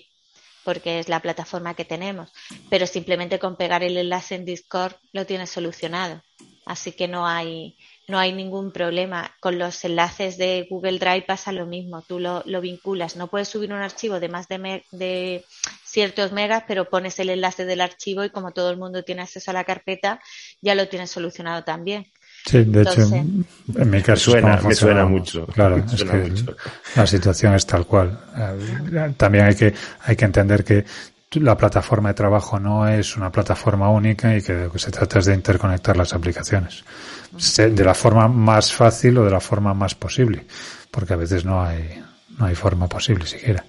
[0.64, 2.32] porque es la plataforma que tenemos.
[2.70, 6.22] Pero simplemente con pegar el enlace en Discord lo tienes solucionado.
[6.64, 7.76] Así que no hay,
[8.10, 9.30] no hay ningún problema.
[9.40, 13.16] Con los enlaces de Google Drive pasa lo mismo, tú lo, vinculas.
[13.16, 15.44] No puedes subir un archivo de más de, de,
[15.84, 19.50] ciertos megas, pero pones el enlace del archivo y como todo el mundo tiene acceso
[19.50, 20.20] a la carpeta,
[20.60, 22.06] ya lo tienes solucionado también.
[22.46, 25.46] Sí, de hecho, en mi caso suena, me suena mucho.
[25.54, 26.32] Claro, es que
[26.96, 28.18] la situación es tal cual.
[28.36, 30.84] Eh, también hay que, hay que entender que
[31.32, 35.20] la plataforma de trabajo no es una plataforma única y que lo que se trata
[35.20, 36.84] es de interconectar las aplicaciones
[37.32, 40.44] de la forma más fácil o de la forma más posible,
[40.90, 42.02] porque a veces no hay,
[42.38, 43.64] no hay forma posible siquiera.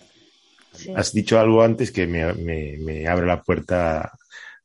[0.96, 4.12] Has dicho algo antes que me, me, abre la puerta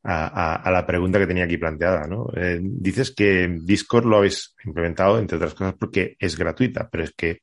[0.02, 2.28] a, a, la pregunta que tenía aquí planteada, ¿no?
[2.34, 7.12] Eh, dices que Discord lo habéis implementado, entre otras cosas, porque es gratuita, pero es
[7.12, 7.40] que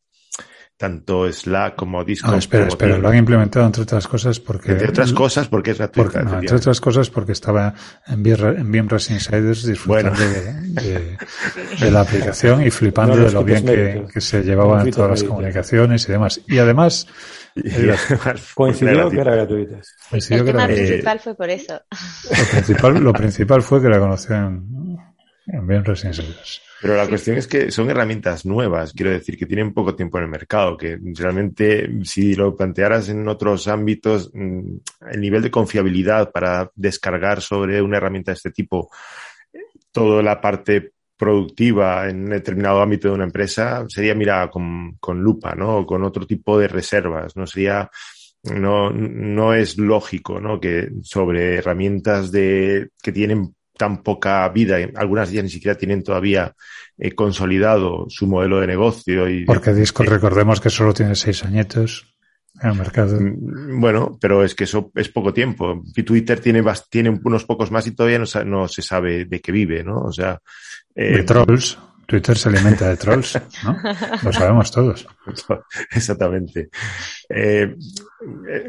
[0.77, 2.31] tanto Slack como Discord.
[2.31, 4.71] No, espera, espera, lo han implementado entre otras cosas porque.
[4.71, 6.21] Entre otras cosas porque es gratuita.
[6.21, 7.73] entre otras cosas porque estaba
[8.07, 11.17] en VMware Insiders disfrutando de,
[11.91, 16.11] la aplicación y flipando de lo bien que, se llevaba en todas las comunicaciones y
[16.11, 16.41] demás.
[16.47, 17.07] Y además.
[18.55, 19.79] coincidió que era gratuita.
[20.11, 21.79] El tema principal fue por eso.
[22.29, 24.97] Lo principal, lo principal fue que la conoció en,
[25.45, 26.61] en Insiders.
[26.83, 30.25] Pero la cuestión es que son herramientas nuevas, quiero decir, que tienen poco tiempo en
[30.25, 34.75] el mercado, que realmente si lo plantearas en otros ámbitos, mm,
[35.11, 38.89] el nivel de confiabilidad para descargar sobre una herramienta de este tipo
[39.93, 45.21] toda la parte productiva en un determinado ámbito de una empresa sería mirada con, con
[45.21, 45.77] lupa, ¿no?
[45.77, 47.47] O con otro tipo de reservas, ¿no?
[47.47, 47.89] Sería,
[48.51, 50.59] no, no es lógico, ¿no?
[50.59, 56.03] Que sobre herramientas de, que tienen tan poca vida, algunas de ellas ni siquiera tienen
[56.03, 56.53] todavía
[56.97, 59.29] eh, consolidado su modelo de negocio.
[59.29, 62.13] Y, Porque Discord, recordemos que solo tiene seis añitos
[62.61, 63.19] en el mercado.
[63.19, 65.83] Mm, bueno, pero es que eso es poco tiempo.
[66.05, 69.83] Twitter tiene, tiene unos pocos más y todavía no, no se sabe de qué vive,
[69.83, 70.01] ¿no?
[70.01, 70.39] O sea...
[70.95, 71.77] Eh, de trolls.
[72.05, 73.77] Twitter se alimenta de trolls, ¿no?
[74.23, 75.07] Lo sabemos todos.
[75.91, 76.69] Exactamente.
[77.35, 77.75] Eh,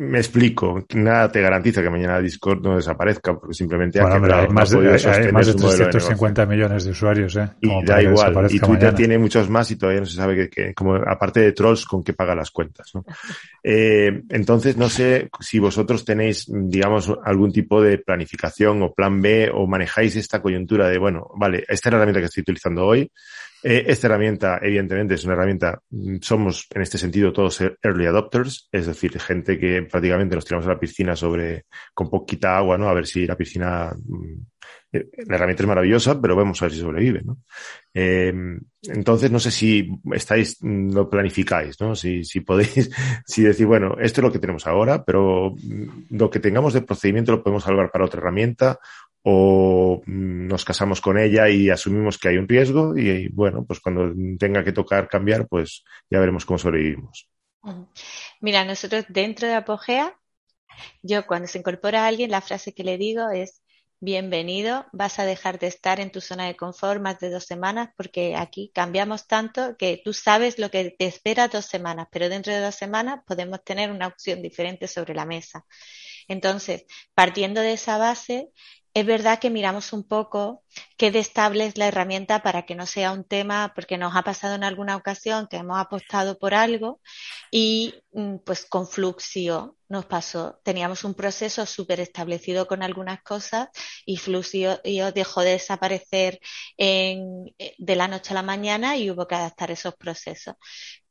[0.00, 0.84] me explico.
[0.94, 5.32] Nada te garantiza que mañana Discord no desaparezca, porque simplemente ha hay, más de, hay,
[5.32, 7.50] más de 350 millones de usuarios, ¿eh?
[7.60, 8.46] y da igual.
[8.50, 11.84] Y Twitter tiene muchos más y todavía no se sabe que, como aparte de trolls,
[11.84, 13.04] con qué paga las cuentas, ¿no?
[13.62, 19.50] Eh, entonces, no sé si vosotros tenéis, digamos, algún tipo de planificación o plan B
[19.52, 23.10] o manejáis esta coyuntura de, bueno, vale, esta es la herramienta que estoy utilizando hoy,
[23.66, 28.68] eh, esta herramienta, evidentemente, es una herramienta, mm, somos en este sentido todos early adopters,
[28.70, 32.90] es decir, gente que prácticamente nos tiramos a la piscina sobre, con poquita agua, ¿no?
[32.90, 34.34] A ver si la piscina, mm,
[35.26, 37.38] la herramienta es maravillosa, pero vamos a ver si sobrevive, ¿no?
[37.92, 41.94] Em, entonces, no sé si estáis, mm, lo planificáis, ¿no?
[41.94, 42.90] Si, si podéis,
[43.26, 45.54] si decir, bueno, esto es lo que tenemos ahora, pero
[46.10, 48.78] lo que tengamos de procedimiento lo podemos salvar para otra herramienta
[49.22, 53.80] o mm, nos casamos con ella y asumimos que hay un riesgo y, bueno, pues
[53.80, 57.28] cuando tenga que tocar cambiar, pues ya veremos cómo sobrevivimos.
[58.40, 60.14] Mira, nosotros dentro de Apogea,
[61.02, 63.62] yo cuando se incorpora a alguien, la frase que le digo es,
[64.04, 67.88] bienvenido, vas a dejar de estar en tu zona de confort más de dos semanas
[67.96, 72.52] porque aquí cambiamos tanto que tú sabes lo que te espera dos semanas, pero dentro
[72.52, 75.64] de dos semanas podemos tener una opción diferente sobre la mesa.
[76.28, 76.84] Entonces,
[77.14, 78.50] partiendo de esa base,
[78.94, 80.62] es verdad que miramos un poco
[80.96, 84.22] qué de estable es la herramienta para que no sea un tema, porque nos ha
[84.22, 87.00] pasado en alguna ocasión que hemos apostado por algo
[87.50, 90.60] y mm, pues con Fluxio nos pasó.
[90.62, 93.68] Teníamos un proceso súper establecido con algunas cosas
[94.06, 94.80] y Fluxio
[95.14, 96.38] dejó de desaparecer
[96.78, 97.18] eh,
[97.78, 100.54] de la noche a la mañana y hubo que adaptar esos procesos.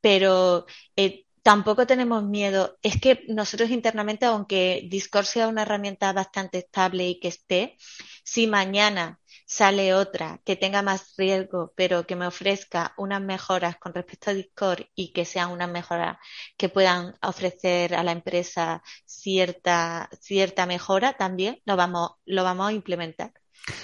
[0.00, 0.66] Pero
[0.96, 2.78] eh, tampoco tenemos miedo.
[2.82, 7.76] Es que nosotros internamente, aunque Discord sea una herramienta bastante estable y que esté,
[8.24, 13.92] si mañana sale otra que tenga más riesgo, pero que me ofrezca unas mejoras con
[13.94, 16.16] respecto a Discord y que sean unas mejoras
[16.56, 22.72] que puedan ofrecer a la empresa cierta, cierta mejora, también lo vamos, lo vamos a
[22.72, 23.32] implementar.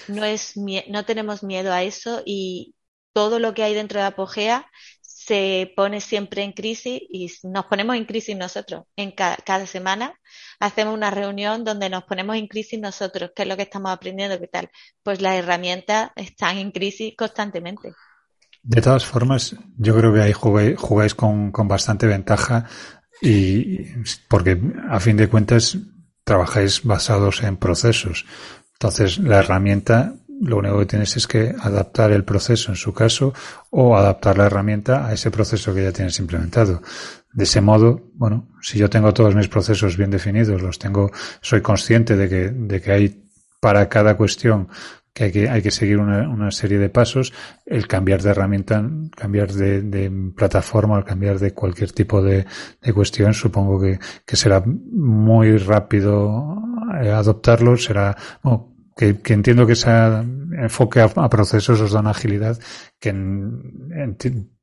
[0.07, 2.75] No es, no tenemos miedo a eso y
[3.13, 4.65] todo lo que hay dentro de Apogea
[5.25, 8.85] se pone siempre en crisis y nos ponemos en crisis nosotros.
[8.95, 10.15] En cada, semana
[10.59, 14.39] hacemos una reunión donde nos ponemos en crisis nosotros, qué es lo que estamos aprendiendo,
[14.39, 14.69] qué tal.
[15.03, 17.93] Pues las herramientas están en crisis constantemente.
[18.63, 22.65] De todas formas, yo creo que ahí jugáis, con, con bastante ventaja
[23.21, 23.83] y
[24.27, 24.59] porque
[24.89, 25.77] a fin de cuentas
[26.23, 28.25] trabajáis basados en procesos.
[28.73, 33.33] Entonces, la herramienta lo único que tienes es que adaptar el proceso en su caso
[33.69, 36.81] o adaptar la herramienta a ese proceso que ya tienes implementado.
[37.31, 41.11] De ese modo, bueno, si yo tengo todos mis procesos bien definidos, los tengo,
[41.41, 43.29] soy consciente de que, de que hay
[43.59, 44.67] para cada cuestión
[45.13, 47.33] que hay que, hay que seguir una, una serie de pasos,
[47.65, 52.45] el cambiar de herramienta, cambiar de, de plataforma, al cambiar de cualquier tipo de,
[52.81, 56.57] de cuestión, supongo que, que será muy rápido
[57.01, 58.15] eh, adoptarlo, será,
[58.95, 62.59] que, entiendo que ese enfoque a, procesos os da una agilidad
[62.99, 63.13] que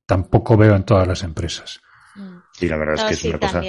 [0.06, 1.80] tampoco veo en todas las empresas.
[2.52, 3.62] Sí, la verdad es que es una cosa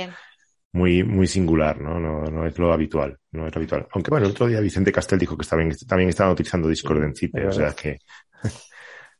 [0.72, 2.00] muy, muy singular, ¿no?
[2.00, 2.24] ¿no?
[2.24, 3.88] No es lo habitual, no es lo habitual.
[3.92, 7.16] Aunque bueno, el otro día Vicente Castel dijo que también, también estaban utilizando Discord en
[7.16, 8.00] CIPE, o sea que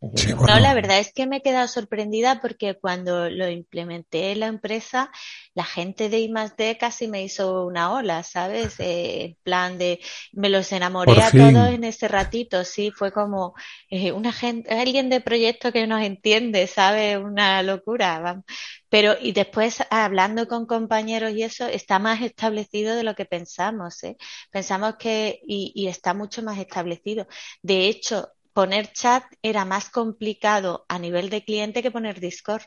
[0.02, 4.48] no, la verdad es que me he quedado sorprendida porque cuando lo implementé en la
[4.48, 5.12] empresa,
[5.54, 8.80] la gente de I D casi me hizo una ola, ¿sabes?
[8.80, 10.00] Eh, en plan de,
[10.32, 13.56] me los enamoré a todos en ese ratito, sí, fue como
[13.90, 17.18] eh, una gente, alguien de proyecto que nos entiende, ¿sabes?
[17.18, 18.42] Una locura.
[18.88, 24.04] Pero, y después, hablando con compañeros y eso, está más establecido de lo que pensamos,
[24.04, 24.18] ¿eh?
[24.50, 27.28] Pensamos que, y, y está mucho más establecido.
[27.62, 32.64] De hecho, poner chat era más complicado a nivel de cliente que poner Discord.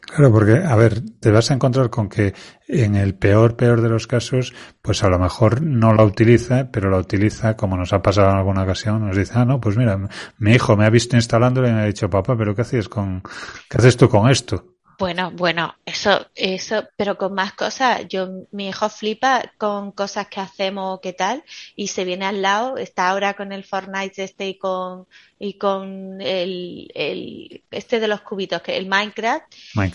[0.00, 2.34] Claro, porque, a ver, te vas a encontrar con que
[2.68, 6.90] en el peor, peor de los casos, pues a lo mejor no la utiliza, pero
[6.90, 9.98] la utiliza, como nos ha pasado en alguna ocasión, nos dice, ah, no, pues mira,
[10.38, 13.22] mi hijo me ha visto instalándolo y me ha dicho, papá, pero ¿qué haces con,
[13.68, 14.76] qué haces tú con esto?
[14.98, 18.06] Bueno, bueno, eso, eso, pero con más cosas.
[18.08, 21.42] Yo, mi hijo flipa con cosas que hacemos, qué tal,
[21.74, 25.06] y se viene al lado, está ahora con el Fortnite este y con,
[25.44, 29.42] y con el, el este de los cubitos, que el Minecraft,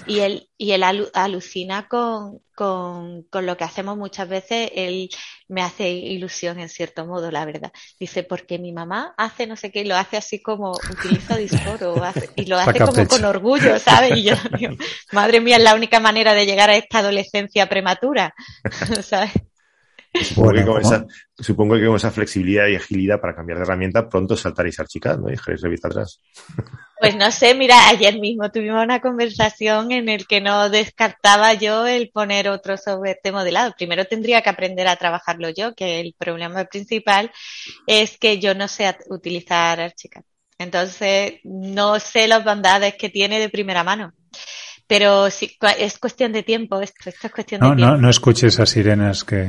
[0.05, 0.83] y él, y él
[1.13, 5.09] alucina con, con, con lo que hacemos muchas veces, él
[5.47, 7.71] me hace ilusión en cierto modo, la verdad.
[7.97, 11.81] Dice, porque mi mamá hace no sé qué, y lo hace así como, utiliza Discord
[11.83, 14.17] o hace, y lo hace como con orgullo, ¿sabes?
[14.17, 14.75] Y yo digo,
[15.13, 18.35] madre mía, es la única manera de llegar a esta adolescencia prematura,
[19.01, 19.31] ¿sabes?
[20.13, 21.05] Supongo, que con esa,
[21.37, 25.17] supongo que con esa flexibilidad y agilidad para cambiar de herramienta pronto saltaréis al chicas,
[25.19, 25.27] ¿no?
[25.27, 26.19] Y dejaréis de vista atrás.
[26.99, 31.85] Pues no sé, mira, ayer mismo tuvimos una conversación en el que no descartaba yo
[31.85, 33.73] el poner otro software de modelado.
[33.77, 37.31] Primero tendría que aprender a trabajarlo yo, que el problema principal
[37.85, 40.23] es que yo no sé utilizar Archicad.
[40.57, 44.13] Entonces, no sé las bondades que tiene de primera mano.
[44.87, 47.75] Pero sí, es cuestión de tiempo, esto, es cuestión de tiempo.
[47.75, 49.47] No, no escuches a sirenas que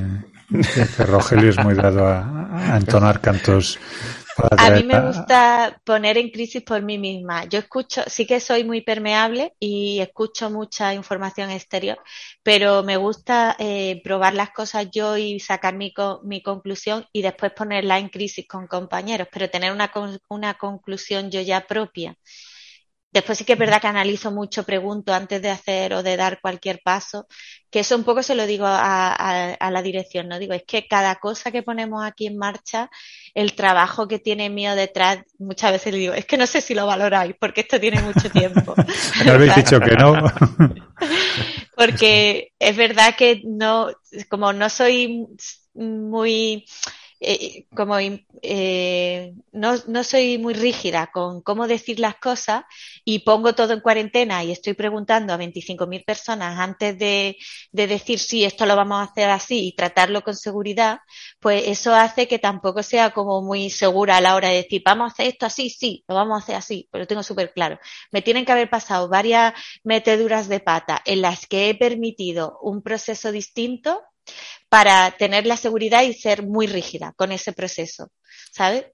[0.99, 3.79] Rogelio es muy dado a, entonar cantos.
[4.57, 7.45] a mí me gusta poner en crisis por mí misma.
[7.45, 11.99] Yo escucho, sí que soy muy permeable y escucho mucha información exterior,
[12.43, 15.93] pero me gusta eh, probar las cosas yo y sacar mi,
[16.23, 19.93] mi conclusión y después ponerla en crisis con compañeros, pero tener una,
[20.29, 22.17] una conclusión yo ya propia.
[23.11, 26.41] Después sí que es verdad que analizo mucho, pregunto antes de hacer o de dar
[26.43, 27.27] cualquier paso,
[27.71, 30.39] que eso un poco se lo digo a, la dirección, ¿no?
[30.39, 32.91] Digo, es que cada cosa que ponemos aquí en marcha,
[33.35, 36.75] el trabajo que tiene mío detrás, muchas veces le digo, es que no sé si
[36.75, 38.75] lo valoráis, porque esto tiene mucho tiempo.
[39.25, 40.15] Me habéis dicho que no.
[41.77, 43.89] porque es verdad que no,
[44.29, 45.27] como no soy
[45.75, 46.67] muy
[47.21, 47.97] eh, como
[48.43, 52.65] eh, no, no soy muy rígida con cómo decir las cosas
[53.05, 57.37] y pongo todo en cuarentena y estoy preguntando a 25.000 personas antes de,
[57.73, 61.01] de decir sí, esto lo vamos a hacer así y tratarlo con seguridad,
[61.41, 65.11] pues eso hace que tampoco sea como muy segura a la hora de decir vamos
[65.11, 67.79] a hacer esto así, sí, lo vamos a hacer así, pero lo tengo súper claro.
[68.13, 72.83] Me tienen que haber pasado varias meteduras de pata en las que he permitido un
[72.83, 74.03] proceso distinto
[74.69, 78.11] para tener la seguridad y ser muy rígida con ese proceso,
[78.53, 78.87] ¿sabes?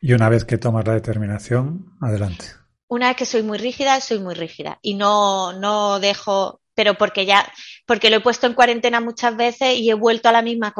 [0.00, 2.46] Y una vez que tomas la determinación, adelante.
[2.88, 7.24] Una vez que soy muy rígida, soy muy rígida y no, no dejo, pero porque
[7.24, 7.50] ya,
[7.86, 10.74] porque lo he puesto en cuarentena muchas veces y he vuelto a la misma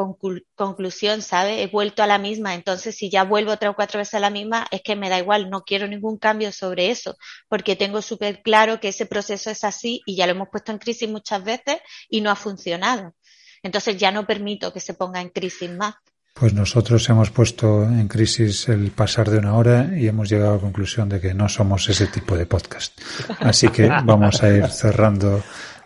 [0.54, 1.60] conclusión, ¿sabes?
[1.60, 2.54] He vuelto a la misma.
[2.54, 5.18] Entonces, si ya vuelvo tres o cuatro veces a la misma, es que me da
[5.18, 7.16] igual, no quiero ningún cambio sobre eso,
[7.48, 10.78] porque tengo súper claro que ese proceso es así y ya lo hemos puesto en
[10.78, 13.14] crisis muchas veces y no ha funcionado.
[13.62, 15.94] Entonces ya no permito que se ponga en crisis más.
[16.34, 20.54] Pues nosotros hemos puesto en crisis el pasar de una hora y hemos llegado a
[20.54, 22.98] la conclusión de que no somos ese tipo de podcast.
[23.38, 25.42] Así que vamos a ir cerrando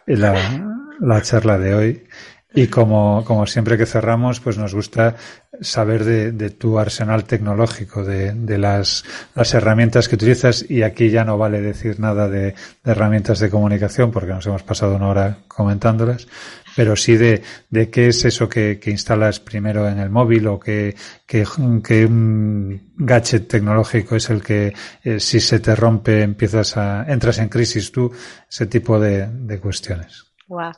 [0.07, 2.05] la, la charla de hoy.
[2.57, 5.17] Y como, como siempre que cerramos, pues nos gusta
[5.61, 9.05] saber de, tu arsenal tecnológico, de, las,
[9.53, 10.65] herramientas que utilizas.
[10.71, 14.97] Y aquí ya no vale decir nada de, herramientas de comunicación porque nos hemos pasado
[14.97, 16.29] una hora comentándolas,
[16.77, 20.61] pero sí de, de qué es eso que, que, instalas primero en el móvil o
[20.61, 20.95] que,
[21.27, 27.39] que, un gadget tecnológico es el que eh, si se te rompe empiezas a, entras
[27.39, 28.13] en crisis tú,
[28.49, 30.35] ese tipo de, de cuestiones.
[30.49, 30.73] Wow.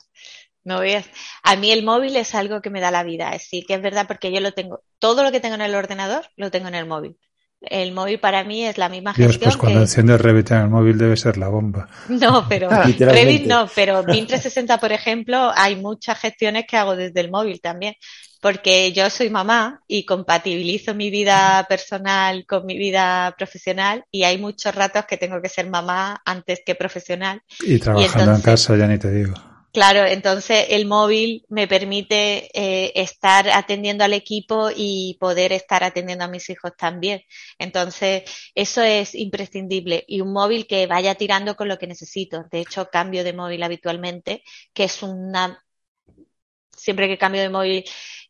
[0.62, 1.07] No veas.
[1.42, 3.36] A mí el móvil es algo que me da la vida.
[3.38, 6.26] Sí que es verdad porque yo lo tengo, todo lo que tengo en el ordenador
[6.36, 7.18] lo tengo en el móvil.
[7.61, 9.50] El móvil para mí es la misma Dios, gestión.
[9.50, 11.88] pues cuando enciendes Revit en el móvil debe ser la bomba.
[12.09, 17.20] No, pero Revit no, pero BIM 360, por ejemplo, hay muchas gestiones que hago desde
[17.20, 17.94] el móvil también.
[18.40, 24.38] Porque yo soy mamá y compatibilizo mi vida personal con mi vida profesional y hay
[24.38, 27.42] muchos ratos que tengo que ser mamá antes que profesional.
[27.61, 29.34] Y trabajando en casa ya ni te digo.
[29.73, 36.25] Claro, entonces el móvil me permite eh, estar atendiendo al equipo y poder estar atendiendo
[36.25, 37.23] a mis hijos también.
[37.59, 38.23] Entonces,
[38.55, 40.05] eso es imprescindible.
[40.09, 42.45] Y un móvil que vaya tirando con lo que necesito.
[42.51, 44.43] De hecho, cambio de móvil habitualmente,
[44.73, 45.62] que es una
[46.77, 47.85] siempre que cambio de móvil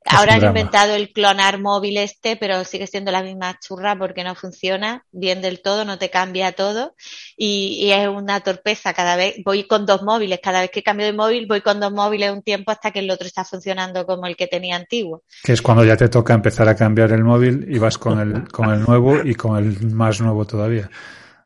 [0.04, 4.34] Ahora han inventado el clonar móvil este, pero sigue siendo la misma churra porque no
[4.34, 6.94] funciona bien del todo, no te cambia todo
[7.36, 8.94] y, es una torpeza.
[8.94, 11.92] Cada vez voy con dos móviles, cada vez que cambio de móvil voy con dos
[11.92, 15.24] móviles un tiempo hasta que el otro está funcionando como el que tenía antiguo.
[15.42, 18.48] Que es cuando ya te toca empezar a cambiar el móvil y vas con el,
[18.48, 20.88] con el nuevo y con el más nuevo todavía.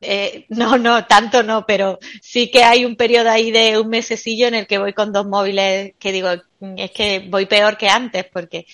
[0.02, 4.48] Eh, no, no, tanto no, pero sí que hay un periodo ahí de un mesecillo
[4.48, 6.28] en el que voy con dos móviles que digo,
[6.76, 8.66] es que voy peor que antes porque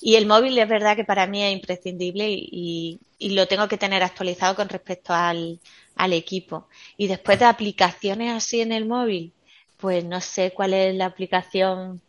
[0.00, 3.78] y el móvil es verdad que para mí es imprescindible y, y, lo tengo que
[3.78, 5.58] tener actualizado con respecto al,
[5.96, 6.68] al equipo.
[6.96, 9.32] Y después de aplicaciones así en el móvil,
[9.78, 12.00] pues no sé cuál es la aplicación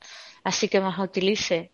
[0.44, 1.72] así que más utilice.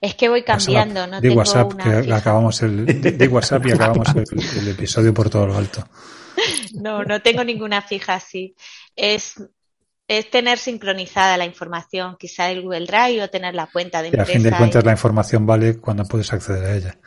[0.00, 4.68] Es que voy cambiando, no de WhatsApp, que acabamos el, de, WhatsApp y acabamos el,
[4.68, 5.86] episodio por todo lo alto.
[6.74, 8.54] No, no tengo ninguna fija así.
[8.96, 9.34] Es,
[10.08, 14.30] es tener sincronizada la información, quizá el Google Drive o tener la cuenta de empresa.
[14.30, 16.98] Y a fin de cuentas la información vale cuando puedes acceder a ella.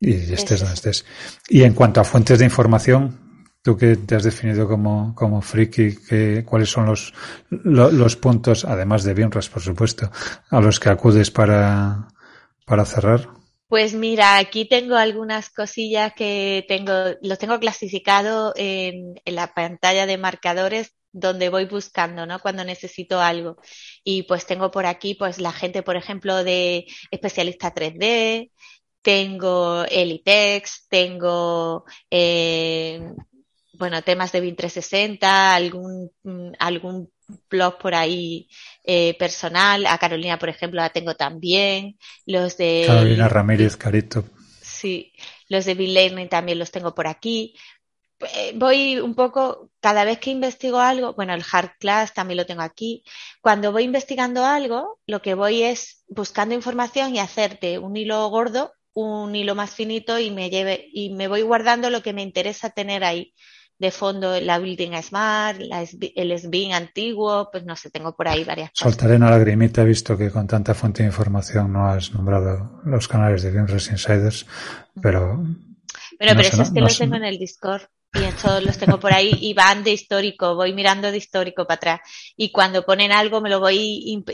[0.00, 1.04] Y estés donde estés.
[1.48, 3.26] Y en cuanto a fuentes de información,
[3.62, 7.12] tú que te has definido como, como friki, que, ¿cuáles son los,
[7.50, 10.10] los, puntos, además de BIMRAS, por supuesto,
[10.50, 12.08] a los que acudes para,
[12.64, 13.35] para cerrar?
[13.68, 20.18] Pues mira, aquí tengo algunas cosillas que tengo, los tengo clasificado en, la pantalla de
[20.18, 22.38] marcadores donde voy buscando, ¿no?
[22.40, 23.56] Cuando necesito algo.
[24.04, 28.52] Y pues tengo por aquí, pues la gente, por ejemplo, de especialista 3D,
[29.02, 33.00] tengo Elitex, tengo, eh,
[33.74, 36.12] bueno, temas de BIM 360, algún,
[36.58, 37.10] algún
[37.50, 38.48] blog por ahí
[38.84, 39.86] eh, personal.
[39.86, 41.98] A Carolina, por ejemplo, la tengo también.
[42.24, 42.84] Los de...
[42.86, 44.24] Carolina Ramírez Carito.
[44.60, 45.12] Sí,
[45.48, 47.54] los de Bill Learning también los tengo por aquí.
[48.20, 52.46] Eh, voy un poco, cada vez que investigo algo, bueno, el Hard Class también lo
[52.46, 53.04] tengo aquí.
[53.40, 58.72] Cuando voy investigando algo, lo que voy es buscando información y hacerte un hilo gordo,
[58.94, 62.70] un hilo más finito y me lleve, y me voy guardando lo que me interesa
[62.70, 63.34] tener ahí
[63.78, 68.44] de fondo la Building Smart, la, el SBIN antiguo, pues no sé, tengo por ahí
[68.44, 68.92] varias cosas.
[68.92, 73.42] Soltaré una lagrimita, visto que con tanta fuente de información no has nombrado los canales
[73.42, 74.46] de BIMRES Insiders,
[75.00, 75.36] pero...
[75.36, 77.82] Bueno, pero esos que los tengo en el Discord
[78.14, 81.76] y eso los tengo por ahí y van de histórico, voy mirando de histórico para
[81.76, 82.00] atrás.
[82.36, 84.24] Y cuando ponen algo me lo voy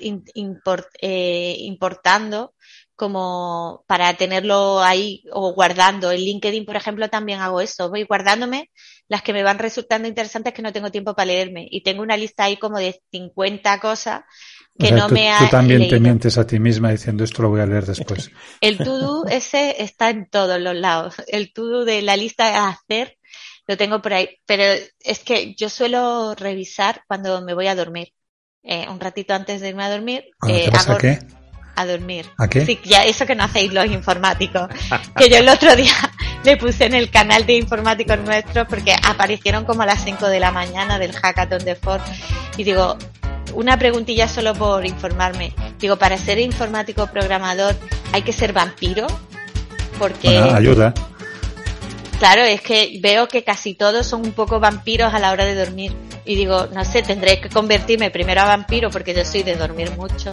[1.01, 2.55] eh, importando
[2.97, 6.11] como para tenerlo ahí o guardando.
[6.11, 7.91] En LinkedIn, por ejemplo, también hago eso.
[7.91, 8.71] Voy guardándome
[9.09, 11.67] las que me van resultando interesantes que no tengo tiempo para leerme.
[11.71, 14.23] Y tengo una lista ahí como de 50 cosas
[14.79, 17.61] que no me ha Tú también te mientes a ti misma diciendo esto lo voy
[17.61, 18.31] a leer después.
[18.61, 21.17] El to-do ese está en todos los lados.
[21.27, 23.19] El to-do de la lista a hacer
[23.67, 24.29] lo tengo por ahí.
[24.47, 24.65] Pero
[25.01, 28.13] es que yo suelo revisar cuando me voy a dormir.
[28.63, 30.25] Eh, un ratito antes de irme a dormir.
[30.49, 31.19] Eh, hago, qué?
[31.75, 32.27] A dormir.
[32.39, 32.65] ¿A qué?
[32.67, 34.69] Sí, ya eso que no hacéis los informáticos.
[35.17, 35.95] que yo el otro día
[36.45, 40.41] le puse en el canal de informáticos nuestros porque aparecieron como a las 5 de
[40.41, 42.03] la mañana del hackathon de Ford
[42.57, 42.97] y digo,
[43.55, 45.55] una preguntilla solo por informarme.
[45.79, 47.75] Digo, para ser informático programador
[48.13, 49.07] hay que ser vampiro
[49.99, 50.95] porque ayuda.
[52.19, 55.55] Claro, es que veo que casi todos son un poco vampiros a la hora de
[55.55, 55.93] dormir.
[56.25, 59.91] Y digo, no sé, tendré que convertirme primero a vampiro porque yo soy de dormir
[59.97, 60.31] mucho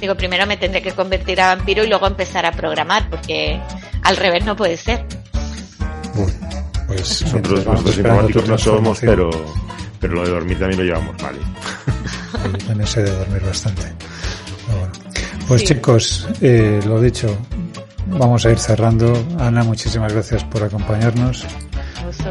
[0.00, 3.60] Digo, primero me tendré que convertir a vampiro y luego empezar a programar, porque
[4.02, 5.04] al revés no puede ser.
[6.86, 9.30] pues nosotros, nosotros informáticos no somos, pero,
[10.00, 11.38] pero lo de dormir también lo llevamos vale.
[12.66, 13.82] también sé de dormir bastante.
[15.48, 17.36] Pues chicos, eh, lo dicho,
[18.06, 19.12] vamos a ir cerrando.
[19.38, 21.44] Ana, muchísimas gracias por acompañarnos.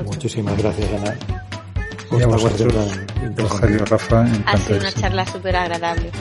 [0.06, 1.47] Muchísimas gracias, Ana.
[2.12, 2.74] Y a vosotros,
[3.36, 4.26] Rogelio, Rafa.
[4.46, 6.12] Ha sido una charla súper agradable.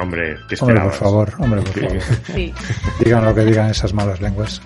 [0.00, 2.02] Hombre, ¿qué Hombre, por favor, hombre, por favor.
[2.34, 2.54] Sí.
[3.04, 4.60] Digan lo que digan esas malas lenguas.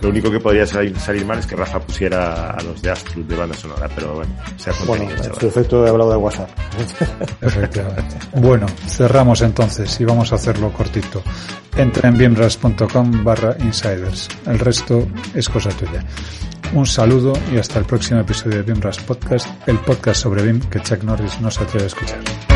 [0.00, 3.22] lo único que podría salir, salir, mal es que Rafa pusiera a los de Astro
[3.22, 5.06] de banda sonora, pero bueno, se ha Bueno,
[5.38, 6.50] perfecto, he hablado de WhatsApp.
[7.40, 8.16] Efectivamente.
[8.34, 11.22] Bueno, cerramos entonces y vamos a hacerlo cortito.
[11.76, 14.28] Entra en bienras.com barra insiders.
[14.46, 16.04] El resto es cosa tuya.
[16.72, 20.80] Un saludo y hasta el próximo episodio de BIMRAS Podcast, el podcast sobre BIM que
[20.80, 22.55] Chuck Norris no se atreve a escuchar.